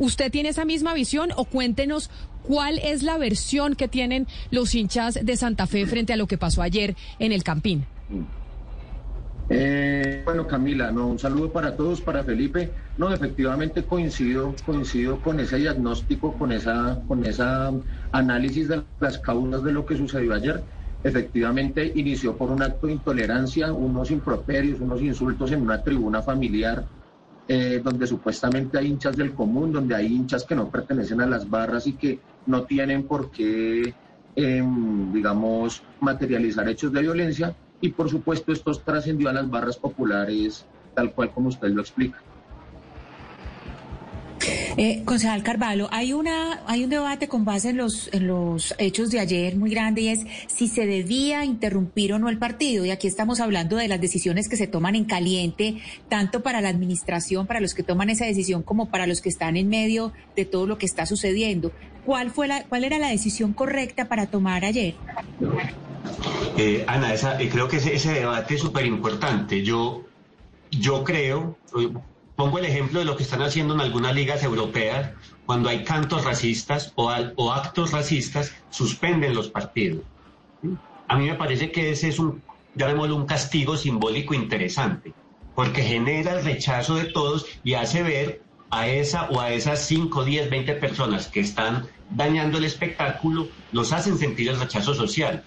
[0.00, 2.08] ¿Usted tiene esa misma visión o cuéntenos
[2.42, 6.38] cuál es la versión que tienen los hinchas de Santa Fe frente a lo que
[6.38, 7.84] pasó ayer en el Campín?
[9.50, 12.70] Eh, bueno, Camila, no, un saludo para todos, para Felipe.
[12.96, 17.70] No, efectivamente coincido, coincido con ese diagnóstico, con esa, con esa
[18.10, 20.62] análisis de las causas de lo que sucedió ayer.
[21.04, 26.86] Efectivamente inició por un acto de intolerancia, unos improperios, unos insultos en una tribuna familiar,
[27.52, 31.50] eh, donde supuestamente hay hinchas del común, donde hay hinchas que no pertenecen a las
[31.50, 33.92] barras y que no tienen por qué,
[34.36, 40.64] em, digamos, materializar hechos de violencia y por supuesto esto trascendió a las barras populares
[40.94, 42.22] tal cual como usted lo explica.
[44.76, 49.10] Eh, concejal Carvalho, hay una hay un debate con base en los en los hechos
[49.10, 52.90] de ayer muy grande y es si se debía interrumpir o no el partido y
[52.90, 57.46] aquí estamos hablando de las decisiones que se toman en caliente tanto para la administración,
[57.46, 60.66] para los que toman esa decisión como para los que están en medio de todo
[60.66, 61.72] lo que está sucediendo.
[62.06, 64.94] ¿Cuál fue la cuál era la decisión correcta para tomar ayer?
[66.56, 69.62] Eh, Ana, esa, eh, creo que ese, debate es súper importante.
[69.62, 70.04] Yo,
[70.70, 71.56] yo creo,
[72.40, 75.10] pongo el ejemplo de lo que están haciendo en algunas ligas europeas,
[75.44, 80.04] cuando hay cantos racistas o, o actos racistas, suspenden los partidos.
[81.06, 82.40] A mí me parece que ese es un,
[82.74, 85.12] llamémoslo un castigo simbólico interesante,
[85.54, 90.24] porque genera el rechazo de todos y hace ver a esa o a esas 5,
[90.24, 95.44] 10, 20 personas que están dañando el espectáculo, los hacen sentir el rechazo social.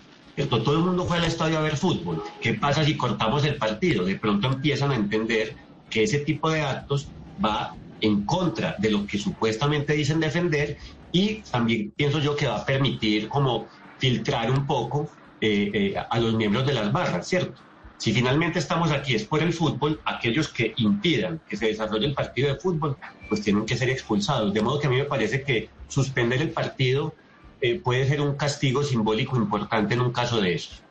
[0.48, 2.24] Todo el mundo fue al estadio a ver fútbol.
[2.40, 4.06] ¿Qué pasa si cortamos el partido?
[4.06, 5.56] De pronto empiezan a entender
[5.94, 10.78] que ese tipo de actos va en contra de lo que supuestamente dicen defender
[11.12, 16.20] y también pienso yo que va a permitir como filtrar un poco eh, eh, a
[16.20, 17.62] los miembros de las barras, ¿cierto?
[17.96, 22.16] Si finalmente estamos aquí es por el fútbol, aquellos que impidan que se desarrolle el
[22.16, 22.98] partido de fútbol,
[23.30, 24.52] pues tienen que ser expulsados.
[24.52, 27.16] De modo que a mí me parece que suspender el partido
[27.62, 30.83] eh, puede ser un castigo simbólico importante en un caso de eso.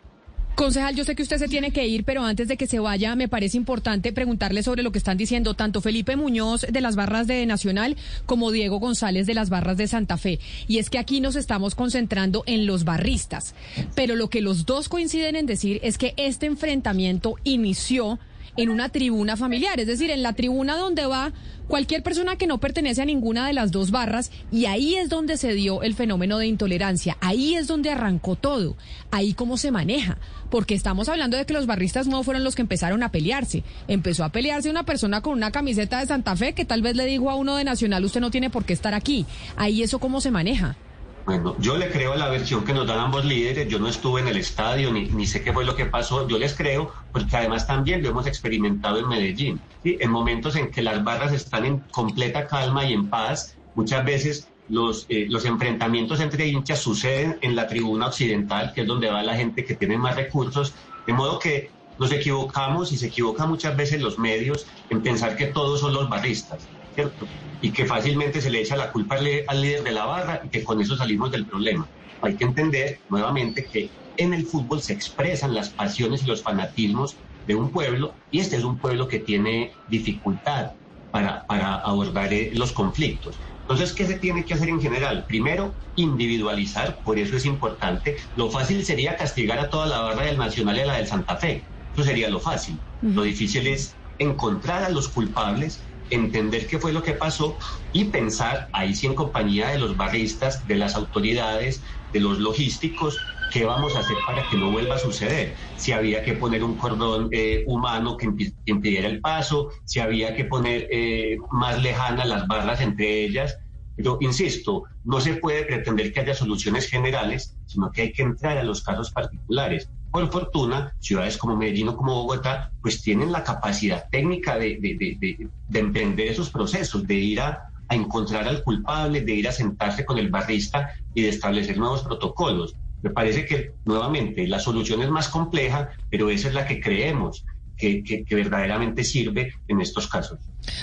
[0.55, 3.17] Concejal, yo sé que usted se tiene que ir, pero antes de que se vaya,
[3.17, 7.27] me parece importante preguntarle sobre lo que están diciendo tanto Felipe Muñoz de las barras
[7.27, 10.41] de Nacional como Diego González de las barras de Santa Fe.
[10.69, 13.55] Y es que aquí nos estamos concentrando en los barristas.
[13.95, 18.19] Pero lo que los dos coinciden en decir es que este enfrentamiento inició
[18.57, 21.33] en una tribuna familiar, es decir, en la tribuna donde va
[21.69, 25.39] cualquier persona que no pertenece a ninguna de las dos barras y ahí es donde
[25.39, 28.77] se dio el fenómeno de intolerancia, ahí es donde arrancó todo,
[29.11, 30.19] ahí cómo se maneja,
[30.51, 34.25] porque estamos hablando de que los barristas no fueron los que empezaron a pelearse, empezó
[34.25, 37.31] a pelearse una persona con una camiseta de Santa Fe que tal vez le dijo
[37.31, 39.25] a uno de Nacional, usted no tiene por qué estar aquí,
[39.57, 40.77] ahí eso cómo se maneja.
[41.25, 43.69] Bueno, yo le creo a la versión que nos dan ambos líderes.
[43.69, 46.27] Yo no estuve en el estadio ni, ni, sé qué fue lo que pasó.
[46.27, 49.61] Yo les creo porque además también lo hemos experimentado en Medellín.
[49.85, 54.49] En momentos en que las barras están en completa calma y en paz, muchas veces
[54.69, 59.23] los, eh, los enfrentamientos entre hinchas suceden en la tribuna occidental, que es donde va
[59.23, 60.75] la gente que tiene más recursos.
[61.07, 65.47] De modo que nos equivocamos y se equivocan muchas veces los medios en pensar que
[65.47, 66.69] todos son los barristas.
[66.95, 67.27] ¿Cierto?
[67.61, 70.65] Y que fácilmente se le echa la culpa al líder de la barra y que
[70.65, 71.87] con eso salimos del problema.
[72.21, 77.17] Hay que entender nuevamente que en el fútbol se expresan las pasiones y los fanatismos
[77.47, 80.73] de un pueblo y este es un pueblo que tiene dificultad
[81.11, 83.37] para, para abordar eh, los conflictos.
[83.63, 85.25] Entonces, ¿qué se tiene que hacer en general?
[85.27, 88.17] Primero, individualizar, por eso es importante.
[88.37, 91.37] Lo fácil sería castigar a toda la barra del Nacional y a la del Santa
[91.37, 91.63] Fe.
[91.95, 92.79] Eso sería lo fácil.
[93.01, 95.81] Lo difícil es encontrar a los culpables
[96.15, 97.59] entender qué fue lo que pasó
[97.93, 103.19] y pensar, ahí sí en compañía de los barristas, de las autoridades, de los logísticos,
[103.53, 105.55] qué vamos a hacer para que no vuelva a suceder.
[105.77, 108.29] Si había que poner un cordón eh, humano que
[108.65, 113.59] impidiera el paso, si había que poner eh, más lejanas las barras entre ellas.
[113.99, 118.57] Yo insisto, no se puede pretender que haya soluciones generales, sino que hay que entrar
[118.57, 119.91] a los casos particulares.
[120.13, 126.29] Por fortuna, ciudades como Medellín o como Bogotá, pues tienen la capacidad técnica de, emprender
[126.29, 130.95] esos procesos, de ir a, encontrar al culpable, de ir a sentarse con el barrista
[131.15, 132.75] y de establecer nuevos protocolos.
[133.03, 137.45] Me parece que, nuevamente, la solución es más compleja, pero esa es la que creemos.
[137.77, 140.39] que, verdaderamente sirve en estos casos.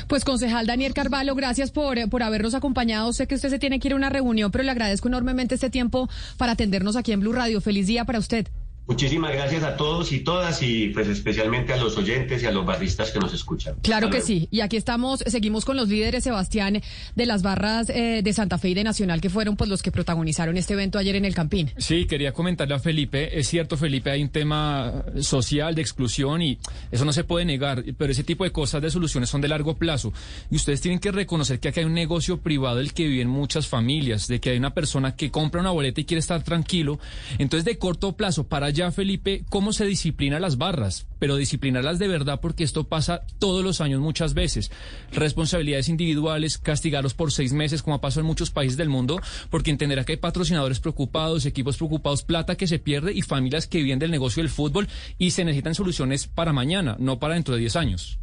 [0.07, 3.13] Pues concejal Daniel Carvalho, gracias por, por habernos acompañado.
[3.13, 5.69] Sé que usted se tiene que ir a una reunión, pero le agradezco enormemente este
[5.69, 7.61] tiempo para atendernos aquí en Blue Radio.
[7.61, 8.49] Feliz día para usted.
[8.89, 12.65] Muchísimas gracias a todos y todas y pues especialmente a los oyentes y a los
[12.65, 13.75] barristas que nos escuchan.
[13.83, 14.47] Claro que sí.
[14.49, 16.81] Y aquí estamos, seguimos con los líderes, Sebastián,
[17.15, 19.91] de las barras eh, de Santa Fe y de Nacional, que fueron pues los que
[19.91, 21.71] protagonizaron este evento ayer en el Campín.
[21.77, 23.37] Sí, quería comentarle a Felipe.
[23.37, 26.57] Es cierto, Felipe, hay un tema social de exclusión y
[26.91, 29.75] eso no se puede negar, pero ese tipo de cosas de soluciones son de largo
[29.75, 30.13] plazo.
[30.49, 33.67] Y ustedes tienen que reconocer que aquí hay un negocio privado del que viven muchas
[33.67, 36.97] familias, de que hay una persona que compra una boleta y quiere estar tranquilo.
[37.37, 42.07] Entonces, de corto plazo, para allá Felipe, cómo se disciplina las barras, pero disciplinarlas de
[42.07, 44.71] verdad porque esto pasa todos los años muchas veces.
[45.11, 49.71] Responsabilidades individuales, castigarlos por seis meses, como ha pasado en muchos países del mundo, porque
[49.71, 53.99] entenderá que hay patrocinadores preocupados, equipos preocupados, plata que se pierde y familias que viven
[53.99, 54.87] del negocio del fútbol
[55.17, 58.17] y se necesitan soluciones para mañana, no para dentro de diez años.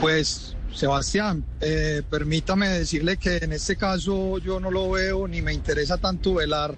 [0.00, 5.52] Pues Sebastián, eh, permítame decirle que en este caso yo no lo veo ni me
[5.52, 6.76] interesa tanto velar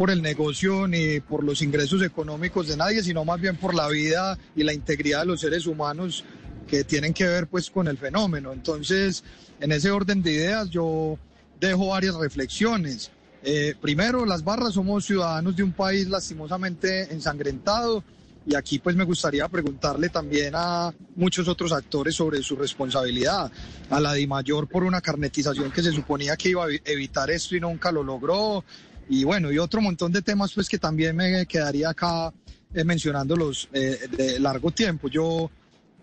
[0.00, 3.86] por el negocio ni por los ingresos económicos de nadie, sino más bien por la
[3.86, 6.24] vida y la integridad de los seres humanos
[6.66, 8.50] que tienen que ver pues con el fenómeno.
[8.50, 9.22] Entonces,
[9.60, 11.18] en ese orden de ideas yo
[11.60, 13.10] dejo varias reflexiones.
[13.42, 18.02] Eh, primero, las barras somos ciudadanos de un país lastimosamente ensangrentado
[18.46, 23.52] y aquí pues me gustaría preguntarle también a muchos otros actores sobre su responsabilidad.
[23.90, 27.60] A la Mayor por una carnetización que se suponía que iba a evitar esto y
[27.60, 28.64] nunca lo logró
[29.10, 32.32] y bueno, y otro montón de temas pues que también me quedaría acá
[32.72, 35.08] eh, mencionándolos eh, de largo tiempo.
[35.08, 35.50] Yo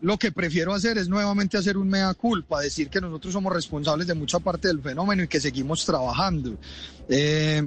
[0.02, 4.08] lo que prefiero hacer es nuevamente hacer un mea culpa, decir que nosotros somos responsables
[4.08, 6.58] de mucha parte del fenómeno y que seguimos trabajando.
[7.08, 7.66] Eh,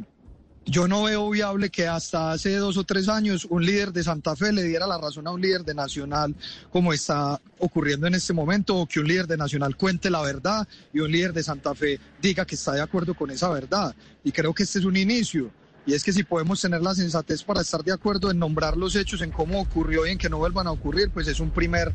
[0.71, 4.37] yo no veo viable que hasta hace dos o tres años un líder de Santa
[4.37, 6.33] Fe le diera la razón a un líder de Nacional
[6.71, 10.69] como está ocurriendo en este momento, o que un líder de Nacional cuente la verdad
[10.93, 13.97] y un líder de Santa Fe diga que está de acuerdo con esa verdad.
[14.23, 15.51] Y creo que este es un inicio.
[15.87, 18.95] Y es que si podemos tener la sensatez para estar de acuerdo en nombrar los
[18.95, 21.93] hechos, en cómo ocurrió y en que no vuelvan a ocurrir, pues es un primer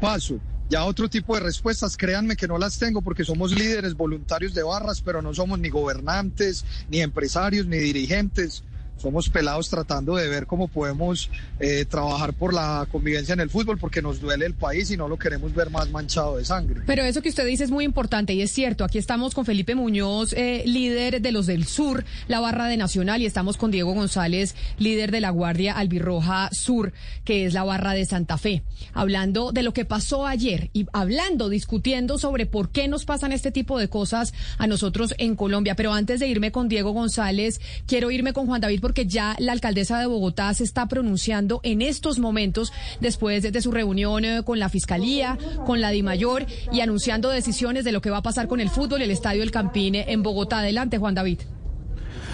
[0.00, 0.40] paso.
[0.70, 4.62] Ya otro tipo de respuestas, créanme que no las tengo porque somos líderes voluntarios de
[4.62, 8.64] barras, pero no somos ni gobernantes, ni empresarios, ni dirigentes
[8.98, 11.30] somos pelados tratando de ver cómo podemos
[11.60, 15.08] eh, trabajar por la convivencia en el fútbol porque nos duele el país y no
[15.08, 16.82] lo queremos ver más manchado de sangre.
[16.86, 18.84] Pero eso que usted dice es muy importante y es cierto.
[18.84, 23.22] Aquí estamos con Felipe Muñoz, eh, líder de los del Sur, la barra de Nacional,
[23.22, 26.92] y estamos con Diego González, líder de la Guardia Albirroja Sur,
[27.24, 31.48] que es la barra de Santa Fe, hablando de lo que pasó ayer y hablando,
[31.48, 35.74] discutiendo sobre por qué nos pasan este tipo de cosas a nosotros en Colombia.
[35.74, 39.52] Pero antes de irme con Diego González, quiero irme con Juan David porque ya la
[39.52, 42.72] alcaldesa de Bogotá se está pronunciando en estos momentos
[43.02, 47.92] después de, su reunión eh, con la Fiscalía, con la DIMAYOR y anunciando decisiones de
[47.92, 50.60] lo que va a pasar con el fútbol, el Estadio El Campine en Bogotá.
[50.60, 51.40] Adelante, Juan David.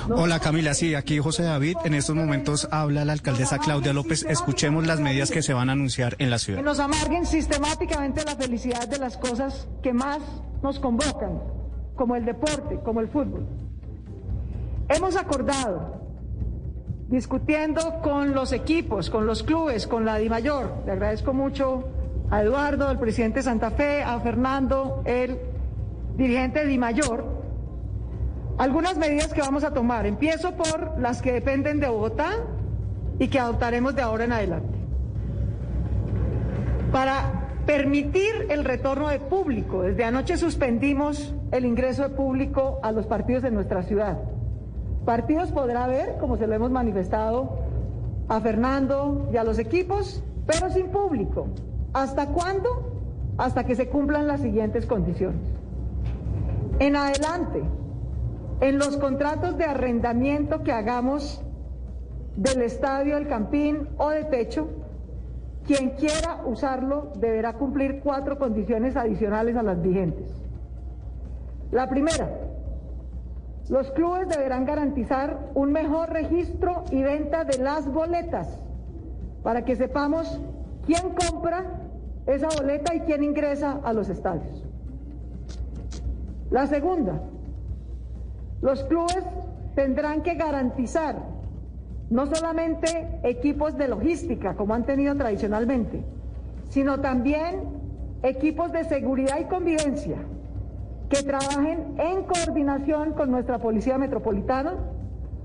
[0.08, 1.76] Hola Camila, sí, aquí José David.
[1.84, 4.24] En estos momentos habla la alcaldesa Claudia López.
[4.28, 6.60] Escuchemos las medidas que se van a anunciar en la ciudad.
[6.60, 10.20] Que nos amarguen sistemáticamente la felicidad de las cosas que más
[10.62, 11.42] nos convocan,
[11.96, 13.44] como el deporte, como el fútbol.
[14.88, 16.03] Hemos acordado
[17.14, 20.82] discutiendo con los equipos, con los clubes, con la DIMAYOR.
[20.84, 21.84] Le agradezco mucho
[22.28, 25.38] a Eduardo, el presidente de Santa Fe, a Fernando, el
[26.16, 27.24] dirigente de DIMAYOR,
[28.58, 30.06] algunas medidas que vamos a tomar.
[30.06, 32.32] Empiezo por las que dependen de Bogotá
[33.20, 34.76] y que adoptaremos de ahora en adelante.
[36.90, 43.06] Para permitir el retorno de público, desde anoche suspendimos el ingreso de público a los
[43.06, 44.18] partidos de nuestra ciudad.
[45.04, 47.58] Partidos podrá ver, como se lo hemos manifestado
[48.28, 51.48] a Fernando y a los equipos, pero sin público.
[51.92, 52.68] ¿Hasta cuándo?
[53.36, 55.42] Hasta que se cumplan las siguientes condiciones.
[56.78, 57.62] En adelante,
[58.60, 61.42] en los contratos de arrendamiento que hagamos
[62.36, 64.68] del estadio, del campín o de techo,
[65.66, 70.28] quien quiera usarlo deberá cumplir cuatro condiciones adicionales a las vigentes.
[71.70, 72.28] La primera,
[73.68, 78.60] los clubes deberán garantizar un mejor registro y venta de las boletas
[79.42, 80.40] para que sepamos
[80.86, 81.64] quién compra
[82.26, 84.64] esa boleta y quién ingresa a los estadios.
[86.50, 87.20] La segunda,
[88.60, 89.24] los clubes
[89.74, 91.16] tendrán que garantizar
[92.10, 96.04] no solamente equipos de logística, como han tenido tradicionalmente,
[96.68, 97.62] sino también
[98.22, 100.18] equipos de seguridad y convivencia
[101.14, 104.74] que trabajen en coordinación con nuestra Policía Metropolitana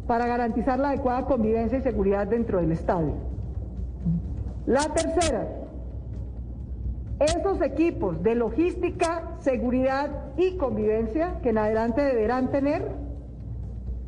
[0.07, 3.13] para garantizar la adecuada convivencia y seguridad dentro del estadio.
[4.65, 5.47] La tercera,
[7.20, 12.91] esos equipos de logística, seguridad y convivencia que en adelante deberán tener,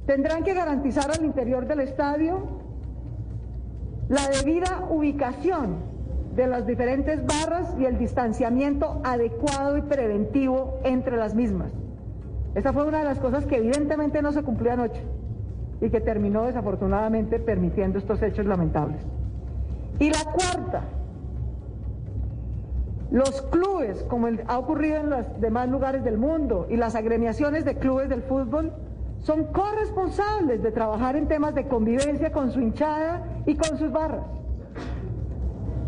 [0.08, 2.40] tendrán que garantizar al interior del estadio
[4.10, 5.76] la debida ubicación
[6.36, 11.72] de las diferentes barras y el distanciamiento adecuado y preventivo entre las mismas.
[12.56, 15.02] Esa fue una de las cosas que evidentemente no se cumplió anoche
[15.82, 19.02] y que terminó desafortunadamente permitiendo estos hechos lamentables.
[20.00, 20.84] Y la cuarta,
[23.10, 27.76] los clubes, como ha ocurrido en los demás lugares del mundo, y las agremiaciones de
[27.76, 28.72] clubes del fútbol,
[29.20, 34.26] son corresponsables de trabajar en temas de convivencia con su hinchada y con sus barras.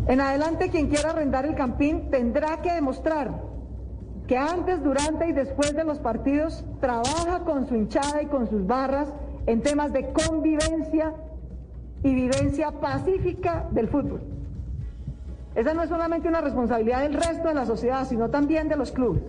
[0.06, 3.42] En adelante, quien quiera arrendar el campín tendrá que demostrar
[4.26, 8.66] que antes, durante y después de los partidos trabaja con su hinchada y con sus
[8.66, 9.12] barras
[9.46, 11.14] en temas de convivencia
[12.02, 14.22] y vivencia pacífica del fútbol.
[15.54, 18.92] Esa no es solamente una responsabilidad del resto de la sociedad, sino también de los
[18.92, 19.22] clubes.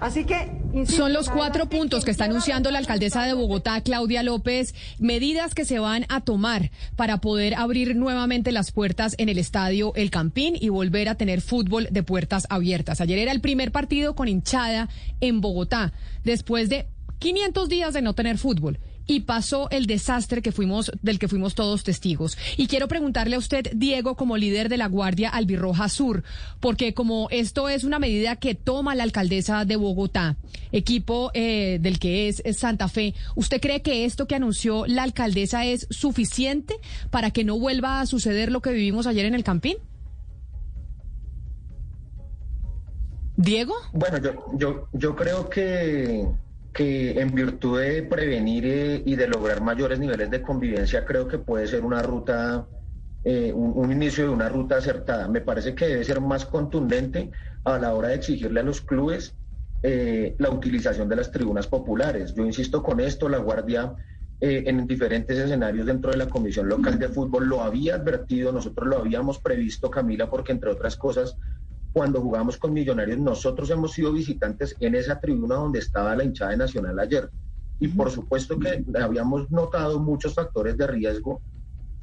[0.00, 0.50] Así que
[0.86, 5.66] son los cuatro puntos que está anunciando la alcaldesa de Bogotá, Claudia López, medidas que
[5.66, 10.56] se van a tomar para poder abrir nuevamente las puertas en el estadio El Campín
[10.58, 13.02] y volver a tener fútbol de puertas abiertas.
[13.02, 14.88] Ayer era el primer partido con hinchada
[15.20, 15.92] en Bogotá,
[16.24, 16.86] después de
[17.18, 18.78] 500 días de no tener fútbol
[19.10, 22.38] y pasó el desastre que fuimos, del que fuimos todos testigos.
[22.56, 26.22] Y quiero preguntarle a usted, Diego, como líder de la Guardia Albirroja Sur,
[26.60, 30.36] porque como esto es una medida que toma la alcaldesa de Bogotá,
[30.70, 35.64] equipo eh, del que es, Santa Fe, ¿usted cree que esto que anunció la alcaldesa
[35.64, 36.76] es suficiente
[37.10, 39.78] para que no vuelva a suceder lo que vivimos ayer en el Campín?
[43.36, 43.74] Diego?
[43.92, 46.28] Bueno, yo, yo, yo creo que
[46.72, 51.38] que en virtud de prevenir eh, y de lograr mayores niveles de convivencia, creo que
[51.38, 52.66] puede ser una ruta,
[53.24, 55.28] eh, un, inicio de una ruta acertada.
[55.28, 57.30] Me parece que debe ser más contundente
[57.64, 59.34] a la hora de exigirle a los clubes
[59.82, 62.34] eh, la utilización de las tribunas populares.
[62.34, 63.94] Yo insisto con esto, la Guardia
[64.42, 68.96] en diferentes escenarios dentro de la Comisión Local de Fútbol lo había advertido, nosotros lo
[68.96, 71.36] habíamos previsto, Camila, porque entre otras cosas
[71.92, 76.52] cuando jugamos con Millonarios, nosotros hemos sido visitantes en esa tribuna donde estaba la hinchada
[76.52, 77.30] de Nacional ayer.
[77.78, 81.40] Y por supuesto que habíamos notado muchos factores de riesgo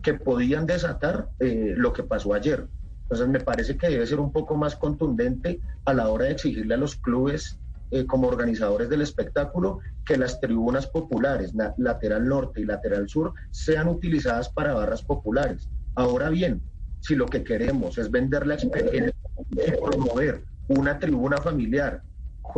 [0.01, 2.67] que podían desatar eh, lo que pasó ayer.
[3.03, 6.73] Entonces me parece que debe ser un poco más contundente a la hora de exigirle
[6.73, 7.59] a los clubes
[7.91, 13.87] eh, como organizadores del espectáculo que las tribunas populares, lateral norte y lateral sur, sean
[13.87, 15.69] utilizadas para barras populares.
[15.95, 16.61] Ahora bien,
[16.99, 19.13] si lo que queremos es vender la experiencia
[19.51, 22.01] y promover una tribuna familiar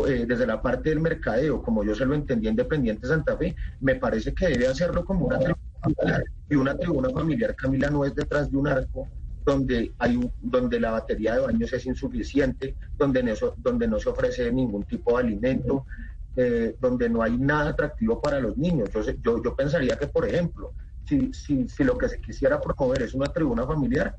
[0.08, 3.56] eh, desde la parte del mercadeo, como yo se lo entendí en Independiente Santa Fe,
[3.82, 6.24] me parece que debe hacerlo como una tribuna familiar.
[6.50, 9.08] Y una tribuna familiar, Camila, no es detrás de un arco
[9.46, 14.52] donde, hay donde la batería de baños es insuficiente, donde no, donde no se ofrece
[14.52, 15.86] ningún tipo de alimento,
[16.36, 18.90] eh, donde no hay nada atractivo para los niños.
[18.94, 20.74] Yo, yo, yo pensaría que, por ejemplo,
[21.06, 24.16] si, si, si lo que se quisiera promover es una tribuna familiar,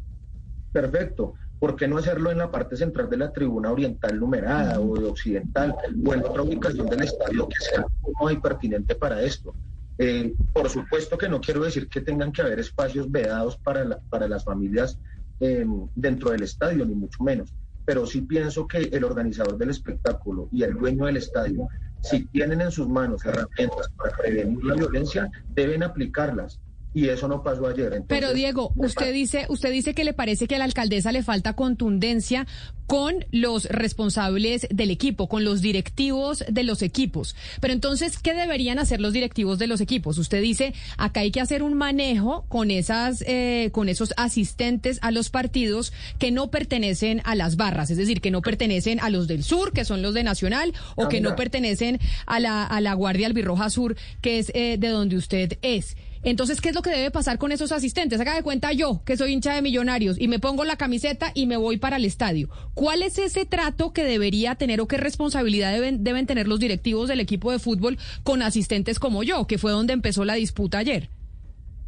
[0.73, 1.35] perfecto.
[1.59, 5.07] ¿Por qué no hacerlo en la parte central de la tribuna oriental numerada o de
[5.07, 7.85] occidental o en otra ubicación del estadio que sea
[8.19, 9.55] muy pertinente para esto?
[9.99, 14.27] Eh, por supuesto que no quiero decir que tengan que haber espacios vedados para, para
[14.27, 14.99] las familias
[15.41, 17.53] eh, dentro del estadio, ni mucho menos.
[17.85, 21.69] Pero sí pienso que el organizador del espectáculo y el dueño del estadio,
[22.01, 26.59] si tienen en sus manos herramientas para prevenir la violencia, deben aplicarlas
[26.93, 28.03] y eso no pasó ayer.
[28.09, 31.55] Pero Diego, usted dice, usted dice que le parece que a la alcaldesa le falta
[31.55, 32.47] contundencia
[32.87, 37.37] con los responsables del equipo, con los directivos de los equipos.
[37.61, 40.19] Pero entonces, ¿qué deberían hacer los directivos de los equipos?
[40.19, 45.13] Usted dice, acá hay que hacer un manejo con esas, eh, con esos asistentes a
[45.13, 49.29] los partidos que no pertenecen a las barras, es decir, que no pertenecen a los
[49.29, 52.95] del sur, que son los de Nacional, o que no pertenecen a la, a la
[52.95, 55.97] Guardia Albirroja Sur, que es eh, de donde usted es.
[56.23, 58.21] Entonces, ¿qué es lo que debe pasar con esos asistentes?
[58.21, 61.47] Haga de cuenta yo, que soy hincha de millonarios, y me pongo la camiseta y
[61.47, 62.51] me voy para el estadio.
[62.75, 67.09] ¿Cuál es ese trato que debería tener o qué responsabilidad deben, deben tener los directivos
[67.09, 71.11] del equipo de fútbol con asistentes como yo, que fue donde empezó la disputa ayer?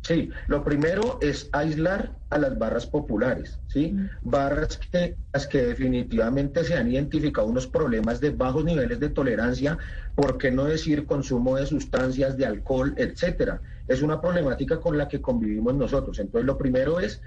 [0.03, 3.95] Sí, lo primero es aislar a las barras populares, ¿sí?
[4.23, 9.79] Barras que, las que definitivamente se han identificado unos problemas de bajos niveles de tolerancia,
[10.17, 13.63] por qué no decir consumo de sustancias, de alcohol, etcétera.
[13.87, 16.19] Es una problemática con la que convivimos nosotros.
[16.19, 17.23] Entonces, lo primero es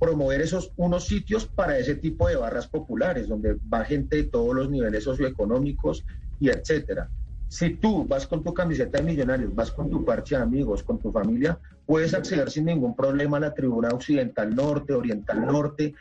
[0.00, 4.56] promover esos unos sitios para ese tipo de barras populares, donde va gente de todos
[4.56, 6.04] los niveles socioeconómicos
[6.40, 7.08] y etcétera.
[7.46, 10.98] Si tú vas con tu camiseta de millonarios, vas con tu parche de amigos, con
[10.98, 11.58] tu familia,
[11.88, 15.94] puedes acceder sin ningún problema a la tribuna occidental norte, oriental norte,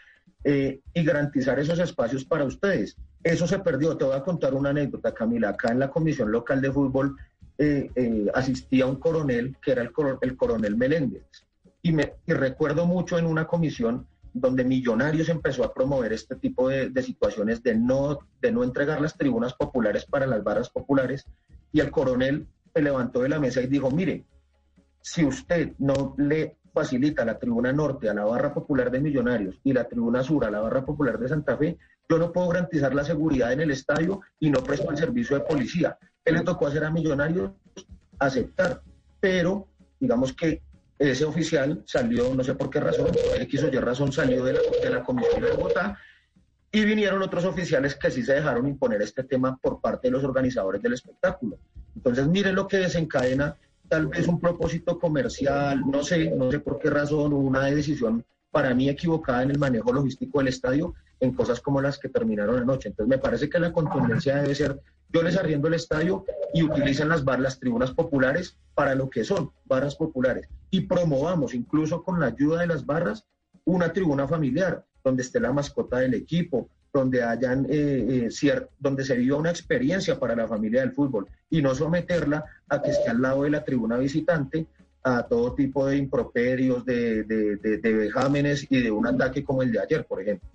[0.43, 2.97] eh, y garantizar esos espacios para ustedes.
[3.23, 3.95] Eso se perdió.
[3.95, 5.49] Te voy a contar una anécdota, Camila.
[5.49, 7.15] Acá en la Comisión Local de Fútbol
[7.57, 11.23] eh, eh, asistía un coronel, que era el, el coronel Meléndez.
[11.81, 16.67] Y, me, y recuerdo mucho en una comisión donde Millonarios empezó a promover este tipo
[16.67, 21.25] de, de, situaciones de no, de no entregar las tribunas populares para las barras populares.
[21.71, 24.25] Y el coronel se levantó de la mesa y dijo, mire,
[25.09, 29.71] si usted no le facilita la tribuna norte a la barra popular de Millonarios y
[29.71, 31.77] la tribuna sur a la barra popular de Santa Fe,
[32.09, 35.45] yo no puedo garantizar la seguridad en el estadio y no presto el servicio de
[35.45, 35.97] policía.
[36.25, 37.51] ¿Qué le tocó hacer a Millonarios?
[38.19, 38.81] Aceptar.
[39.21, 40.61] Pero, digamos que
[40.99, 43.07] ese oficial salió, no sé por qué razón,
[43.39, 45.97] X o Y razón, salió de la, de la Comisión de Bogotá
[46.69, 50.23] y vinieron otros oficiales que sí se dejaron imponer este tema por parte de los
[50.25, 51.59] organizadores del espectáculo.
[51.95, 53.55] Entonces, miren lo que desencadena
[53.88, 58.73] tal vez un propósito comercial, no sé, no sé por qué razón, una decisión para
[58.73, 62.89] mí equivocada en el manejo logístico del estadio en cosas como las que terminaron anoche.
[62.89, 67.09] Entonces me parece que la contundencia debe ser, yo les arriendo el estadio y utilicen
[67.09, 70.47] las, bar, las tribunas populares para lo que son, barras populares.
[70.69, 73.25] Y promovamos, incluso con la ayuda de las barras,
[73.65, 79.15] una tribuna familiar donde esté la mascota del equipo, donde hayan eh, eh, donde se
[79.15, 83.21] viva una experiencia para la familia del fútbol y no someterla a que esté al
[83.21, 84.67] lado de la tribuna visitante
[85.03, 89.71] a todo tipo de improperios, de, de, de vejámenes y de un ataque como el
[89.71, 90.49] de ayer, por ejemplo.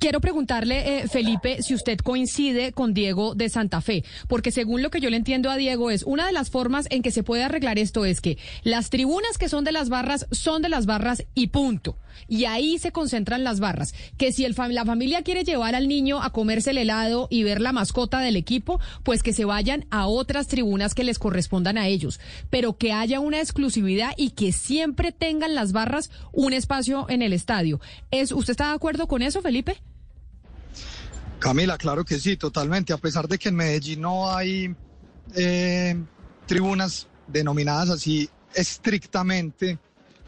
[0.00, 4.90] Quiero preguntarle, eh, Felipe, si usted coincide con Diego de Santa Fe, porque según lo
[4.90, 7.42] que yo le entiendo a Diego es una de las formas en que se puede
[7.42, 11.26] arreglar esto es que las tribunas que son de las barras son de las barras
[11.34, 11.98] y punto.
[12.28, 13.92] Y ahí se concentran las barras.
[14.16, 17.72] Que si la familia quiere llevar al niño a comerse el helado y ver la
[17.72, 22.20] mascota del equipo, pues que se vayan a otras tribunas que les correspondan a ellos.
[22.48, 27.34] Pero que haya una exclusividad y que siempre tengan las barras un espacio en el
[27.34, 27.80] estadio.
[28.10, 29.76] ¿Es, ¿Usted está de acuerdo con eso, Felipe?
[31.40, 32.92] Camila, claro que sí, totalmente.
[32.92, 34.74] A pesar de que en Medellín no hay
[35.34, 35.96] eh,
[36.46, 39.78] tribunas denominadas así estrictamente,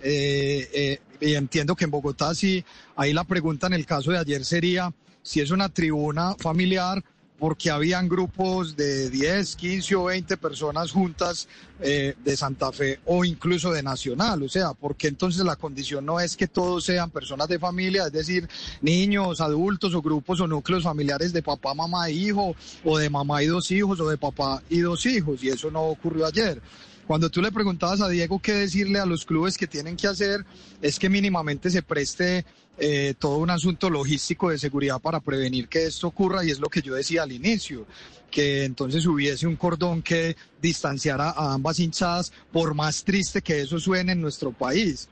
[0.02, 2.64] eh, eh, y entiendo que en Bogotá sí,
[2.96, 4.92] ahí la pregunta en el caso de ayer sería
[5.22, 7.04] si es una tribuna familiar
[7.42, 11.48] porque habían grupos de 10, 15 o 20 personas juntas
[11.80, 14.44] eh, de Santa Fe o incluso de Nacional.
[14.44, 18.12] O sea, porque entonces la condición no es que todos sean personas de familia, es
[18.12, 18.48] decir,
[18.80, 23.42] niños, adultos o grupos o núcleos familiares de papá, mamá e hijo, o de mamá
[23.42, 25.42] y dos hijos, o de papá y dos hijos.
[25.42, 26.62] Y eso no ocurrió ayer.
[27.08, 30.46] Cuando tú le preguntabas a Diego qué decirle a los clubes que tienen que hacer,
[30.80, 32.44] es que mínimamente se preste
[32.84, 36.68] eh, todo un asunto logístico de seguridad para prevenir que esto ocurra y es lo
[36.68, 37.86] que yo decía al inicio
[38.28, 43.78] que entonces hubiese un cordón que distanciara a ambas hinchadas, por más triste que eso
[43.78, 45.08] suene en nuestro país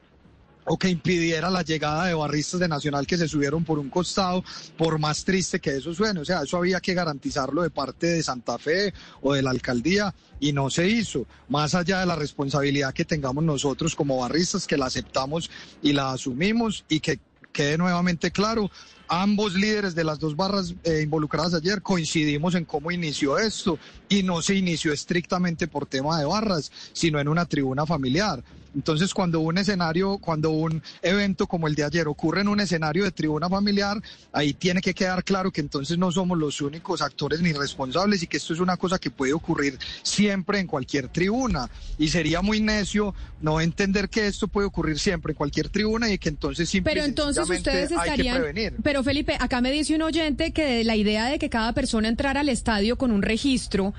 [0.65, 4.43] o que impidiera la llegada de barristas de Nacional que se subieron por un costado,
[4.77, 6.19] por más triste que eso suene.
[6.19, 8.93] O sea, eso había que garantizarlo de parte de Santa Fe
[9.23, 11.25] o de la alcaldía y no se hizo.
[11.49, 15.51] Más allá de la responsabilidad que tengamos nosotros como barristas, que la aceptamos
[15.83, 17.21] y la asumimos y que
[17.53, 18.71] quede nuevamente claro,
[19.09, 23.79] ambos líderes de las dos barras eh, involucradas ayer coincidimos en cómo inició esto
[24.09, 28.43] y no se inició estrictamente por tema de barras, sino en una tribuna familiar.
[28.75, 33.05] Entonces, cuando un escenario, cuando un evento como el de ayer ocurre en un escenario
[33.05, 34.01] de tribuna familiar,
[34.33, 38.27] ahí tiene que quedar claro que entonces no somos los únicos actores ni responsables y
[38.27, 41.69] que esto es una cosa que puede ocurrir siempre en cualquier tribuna.
[41.99, 46.19] Y sería muy necio no entender que esto puede ocurrir siempre en cualquier tribuna y
[46.19, 48.43] que entonces simplemente Pero entonces ustedes estarían.
[48.83, 52.41] Pero Felipe, acá me dice un oyente que la idea de que cada persona entrara
[52.41, 53.95] al estadio con un registro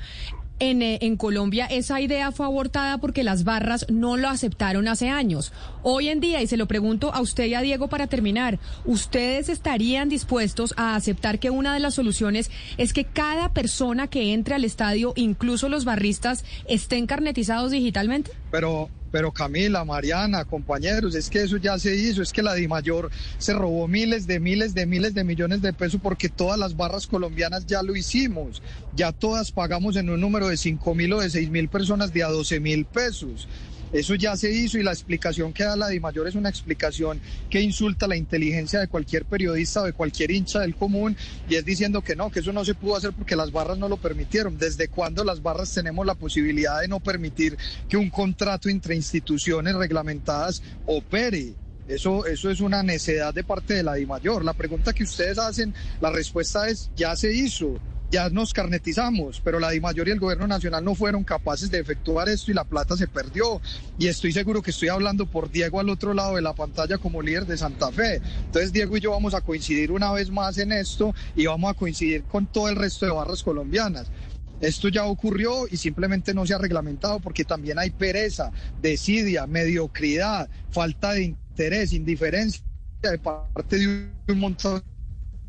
[0.62, 5.10] en, eh, en, Colombia esa idea fue abortada porque las barras no lo aceptaron hace
[5.10, 5.52] años.
[5.82, 9.50] Hoy en día, y se lo pregunto a usted y a Diego para terminar, ¿ustedes
[9.50, 14.54] estarían dispuestos a aceptar que una de las soluciones es que cada persona que entre
[14.54, 18.32] al estadio, incluso los barristas, estén carnetizados digitalmente?
[18.52, 23.12] Pero pero Camila, Mariana, compañeros, es que eso ya se hizo, es que la DIMAYOR
[23.38, 27.08] se robó miles de miles de miles de millones de pesos porque todas las barras
[27.08, 28.62] colombianas ya lo hicimos,
[28.96, 32.24] ya todas pagamos en un número de 5 mil o de 6 mil personas de
[32.24, 33.48] a 12 mil pesos.
[33.92, 37.20] Eso ya se hizo y la explicación que da la DIMAYOR es una explicación
[37.50, 41.18] que insulta la inteligencia de cualquier periodista o de cualquier hincha del común
[41.50, 43.90] y es diciendo que no, que eso no se pudo hacer porque las barras no
[43.90, 44.58] lo permitieron.
[44.58, 47.58] ¿Desde cuándo las barras tenemos la posibilidad de no permitir
[47.90, 51.54] que un contrato entre instituciones reglamentadas opere?
[51.86, 54.46] Eso, eso es una necedad de parte de la DIMAYOR.
[54.46, 57.78] La pregunta que ustedes hacen, la respuesta es, ya se hizo
[58.12, 62.52] ya nos carnetizamos, pero la mayoría del gobierno nacional no fueron capaces de efectuar esto
[62.52, 63.62] y la plata se perdió.
[63.98, 67.22] Y estoy seguro que estoy hablando por Diego al otro lado de la pantalla como
[67.22, 68.22] líder de Santa Fe.
[68.46, 71.74] Entonces Diego y yo vamos a coincidir una vez más en esto y vamos a
[71.74, 74.12] coincidir con todo el resto de barras colombianas.
[74.60, 78.52] Esto ya ocurrió y simplemente no se ha reglamentado porque también hay pereza,
[78.82, 82.62] desidia, mediocridad, falta de interés, indiferencia
[83.02, 83.88] de parte de
[84.28, 84.84] un montón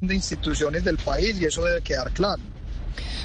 [0.03, 2.43] de instituciones del país y eso debe quedar claro.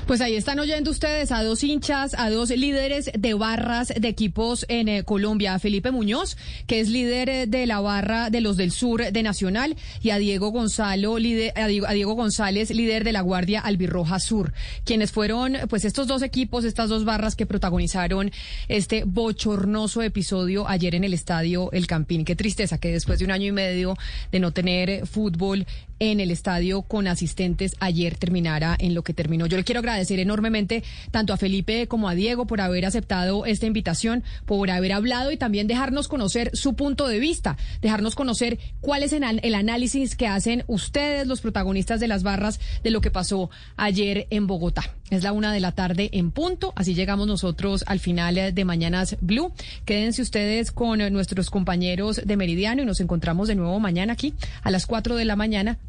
[0.06, 4.66] Pues ahí están oyendo ustedes a dos hinchas, a dos líderes de barras de equipos
[4.70, 8.56] en eh, Colombia, a Felipe Muñoz, que es líder eh, de la barra de los
[8.56, 13.60] del sur de Nacional, y a Diego Gonzalo, a, Diego, González, líder de la Guardia
[13.60, 14.54] Albirroja Sur,
[14.86, 18.32] quienes fueron pues estos dos equipos, estas dos barras que protagonizaron
[18.70, 22.24] este bochornoso episodio ayer en el estadio El Campín.
[22.24, 23.98] Qué tristeza que después de un año y medio
[24.32, 25.66] de no tener fútbol
[26.00, 29.46] en el estadio con asistentes ayer terminara en lo que terminó.
[29.46, 33.66] Yo le quiero agradecer enormemente tanto a Felipe como a Diego por haber aceptado esta
[33.66, 39.04] invitación, por haber hablado y también dejarnos conocer su punto de vista, dejarnos conocer cuál
[39.04, 43.50] es el análisis que hacen ustedes, los protagonistas de las barras, de lo que pasó
[43.76, 44.84] ayer en Bogotá.
[45.10, 49.16] Es la una de la tarde en punto, así llegamos nosotros al final de Mañanas
[49.22, 49.54] Blue.
[49.86, 54.34] Quédense ustedes con nuestros compañeros de Meridiano y nos encontramos de nuevo mañana aquí
[54.64, 55.78] a las cuatro de la mañana